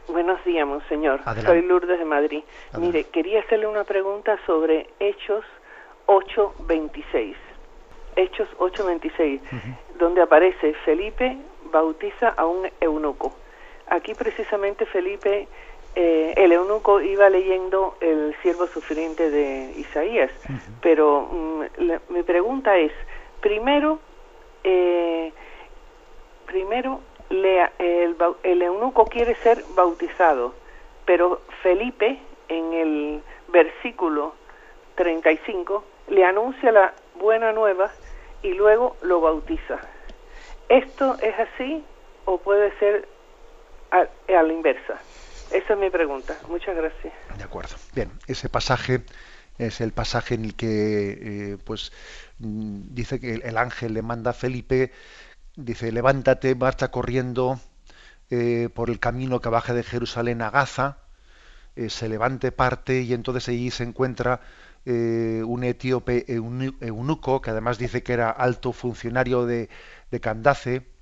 [0.09, 1.21] Buenos días, monseñor.
[1.45, 2.43] Soy Lourdes de Madrid.
[2.79, 5.45] Mire, quería hacerle una pregunta sobre Hechos
[6.07, 7.37] 8:26.
[8.17, 9.41] Hechos 8:26,
[9.99, 11.37] donde aparece Felipe
[11.71, 13.33] bautiza a un eunuco.
[13.89, 15.49] Aquí precisamente Felipe,
[15.95, 20.31] eh, el eunuco iba leyendo el siervo sufriente de Isaías,
[20.81, 21.63] pero mm,
[22.11, 22.93] mi pregunta es,
[23.41, 23.99] primero,
[24.65, 25.33] eh,
[26.47, 27.01] primero
[27.31, 30.55] el, el eunuco quiere ser bautizado,
[31.05, 34.35] pero Felipe en el versículo
[34.97, 37.91] 35 le anuncia la buena nueva
[38.43, 39.79] y luego lo bautiza.
[40.69, 41.85] ¿Esto es así
[42.25, 43.09] o puede ser
[43.91, 44.95] a, la inversa?
[45.51, 46.37] Esa es mi pregunta.
[46.49, 47.13] Muchas gracias.
[47.37, 47.77] De acuerdo.
[47.95, 49.03] Bien, ese pasaje
[49.59, 51.93] es el pasaje en el que eh, pues
[52.39, 54.93] mm, dice que el, ángel le manda a Felipe,
[55.57, 57.61] dice, levántate, marcha corriendo
[58.31, 60.97] eh, por el camino que baja de Jerusalén a Gaza,
[61.77, 64.41] eh, se levante, parte y entonces allí se encuentra
[64.85, 69.69] eh, un etíope eunuco, que además dice que era alto funcionario de,
[70.11, 70.93] de Candace,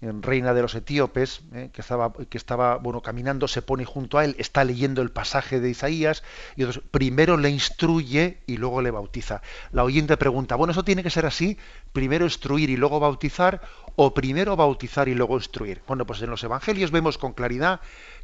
[0.00, 4.24] reina de los etíopes, eh, que estaba, que estaba bueno, caminando, se pone junto a
[4.24, 6.22] él, está leyendo el pasaje de Isaías,
[6.56, 9.42] y primero le instruye y luego le bautiza.
[9.72, 11.58] La oyente pregunta, bueno, ¿eso tiene que ser así?
[11.92, 13.62] ¿Primero instruir y luego bautizar?
[13.96, 15.82] ¿O primero bautizar y luego instruir?
[15.86, 17.80] Bueno, pues en los evangelios vemos con claridad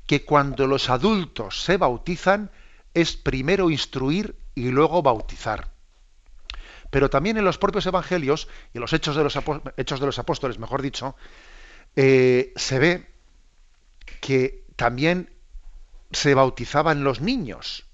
[0.07, 2.51] que cuando los adultos se bautizan,
[2.95, 5.69] es primero instruir y luego bautizar.
[6.91, 9.39] Pero también en los propios evangelios y en los hechos de los,
[9.77, 11.17] hechos de los apóstoles, mejor dicho,
[11.97, 13.07] eh, se ve
[14.21, 15.31] que también
[16.11, 17.87] se bautizaban los niños.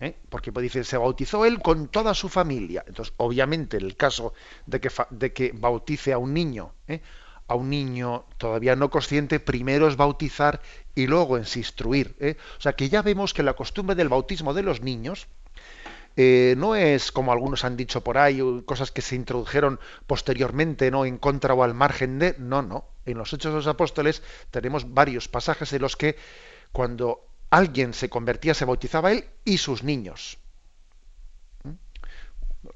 [0.00, 0.16] ¿eh?
[0.28, 2.84] Porque pues, dice, se bautizó él con toda su familia.
[2.86, 4.32] Entonces, obviamente, en el caso
[4.66, 7.00] de que, de que bautice a un niño, ¿eh?
[7.48, 10.60] a un niño todavía no consciente, primero es bautizar
[10.94, 12.14] y luego es instruir.
[12.58, 15.28] O sea que ya vemos que la costumbre del bautismo de los niños
[16.20, 21.04] eh, no es como algunos han dicho por ahí, cosas que se introdujeron posteriormente, no
[21.04, 22.86] en contra o al margen de, no, no.
[23.06, 26.16] En los Hechos de los Apóstoles tenemos varios pasajes en los que
[26.72, 30.38] cuando alguien se convertía se bautizaba él y sus niños.
[31.62, 31.74] ¿Mm?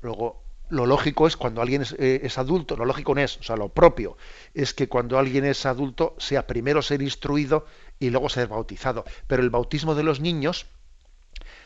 [0.03, 3.43] Luego, lo lógico es cuando alguien es, eh, es, adulto, lo lógico no es, o
[3.43, 4.16] sea, lo propio
[4.55, 7.66] es que cuando alguien es adulto sea primero ser instruido
[7.99, 9.05] y luego ser bautizado.
[9.26, 10.66] Pero el bautismo de los niños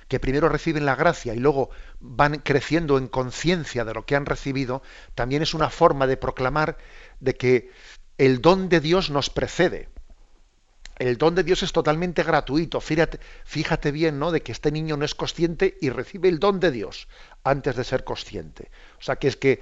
[0.09, 4.27] que primero reciben la gracia y luego van creciendo en conciencia de lo que han
[4.27, 4.83] recibido,
[5.15, 6.79] también es una forma de proclamar
[7.21, 7.71] de que
[8.19, 9.89] el don de Dios nos precede.
[10.99, 12.81] el don de Dios es totalmente gratuito.
[12.81, 14.33] Fíjate, fíjate bien, ¿no?
[14.33, 17.09] De que este niño no es consciente y recibe el don de Dios
[17.45, 18.71] antes de ser consciente.
[18.99, 19.61] O sea, que es que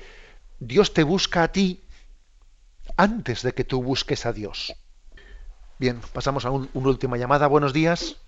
[0.61, 1.83] Dios te busca a ti
[2.97, 4.75] antes de que tú busques a Dios.
[5.79, 7.49] Bien, pasamos a una última llamada.
[7.49, 8.24] Buenos días.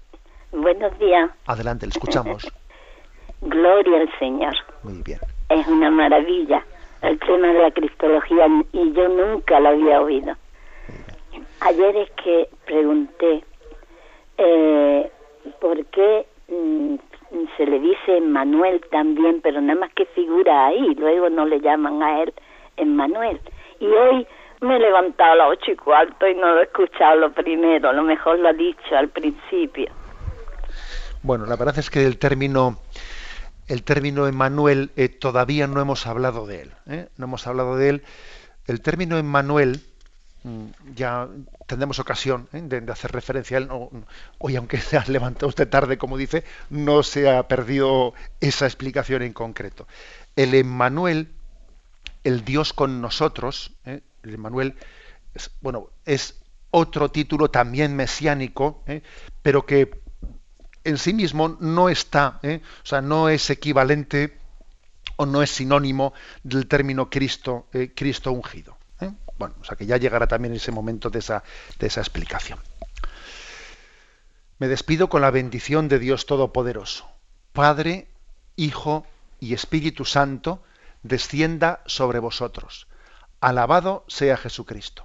[0.56, 1.30] Buenos días.
[1.46, 2.50] Adelante, le escuchamos.
[3.42, 4.54] Gloria al Señor.
[4.82, 5.20] Muy bien.
[5.50, 6.64] Es una maravilla
[7.02, 10.34] el tema de la cristología y yo nunca lo había oído.
[11.60, 13.44] Ayer es que pregunté
[14.38, 15.10] eh,
[15.60, 16.96] por qué mm,
[17.56, 22.02] se le dice Manuel también, pero nada más que figura ahí, luego no le llaman
[22.02, 22.32] a él
[22.84, 23.40] Manuel.
[23.78, 24.26] Y hoy
[24.60, 27.90] me he levantado a las ocho y cuarto y no lo he escuchado lo primero,
[27.90, 29.92] a lo mejor lo ha dicho al principio.
[31.26, 32.78] Bueno, la verdad es que el término
[33.66, 36.72] el término Emmanuel eh, todavía no hemos hablado de él.
[36.86, 37.08] ¿eh?
[37.16, 38.04] No hemos hablado de él.
[38.68, 39.82] El término Emmanuel
[40.44, 41.26] mm, ya
[41.66, 42.62] tendremos ocasión ¿eh?
[42.62, 43.68] de, hacer referencia a él.
[44.38, 49.22] hoy, aunque se ha levantado usted tarde, como dice, no se ha perdido esa explicación
[49.22, 49.88] en concreto.
[50.36, 51.32] El Emmanuel,
[52.22, 54.76] el Dios con nosotros, el Emmanuel,
[55.60, 56.36] bueno, es
[56.70, 58.84] otro título también mesiánico,
[59.42, 60.05] pero que
[60.86, 62.60] en sí mismo no está, ¿eh?
[62.82, 64.38] o sea, no es equivalente
[65.16, 66.14] o no es sinónimo
[66.44, 68.78] del término Cristo, eh, Cristo ungido.
[69.00, 69.10] ¿eh?
[69.36, 71.42] Bueno, o sea que ya llegará también ese momento de esa,
[71.78, 72.60] de esa explicación.
[74.58, 77.08] Me despido con la bendición de Dios Todopoderoso.
[77.52, 78.08] Padre,
[78.54, 79.04] Hijo
[79.40, 80.62] y Espíritu Santo,
[81.02, 82.86] descienda sobre vosotros.
[83.40, 85.04] Alabado sea Jesucristo.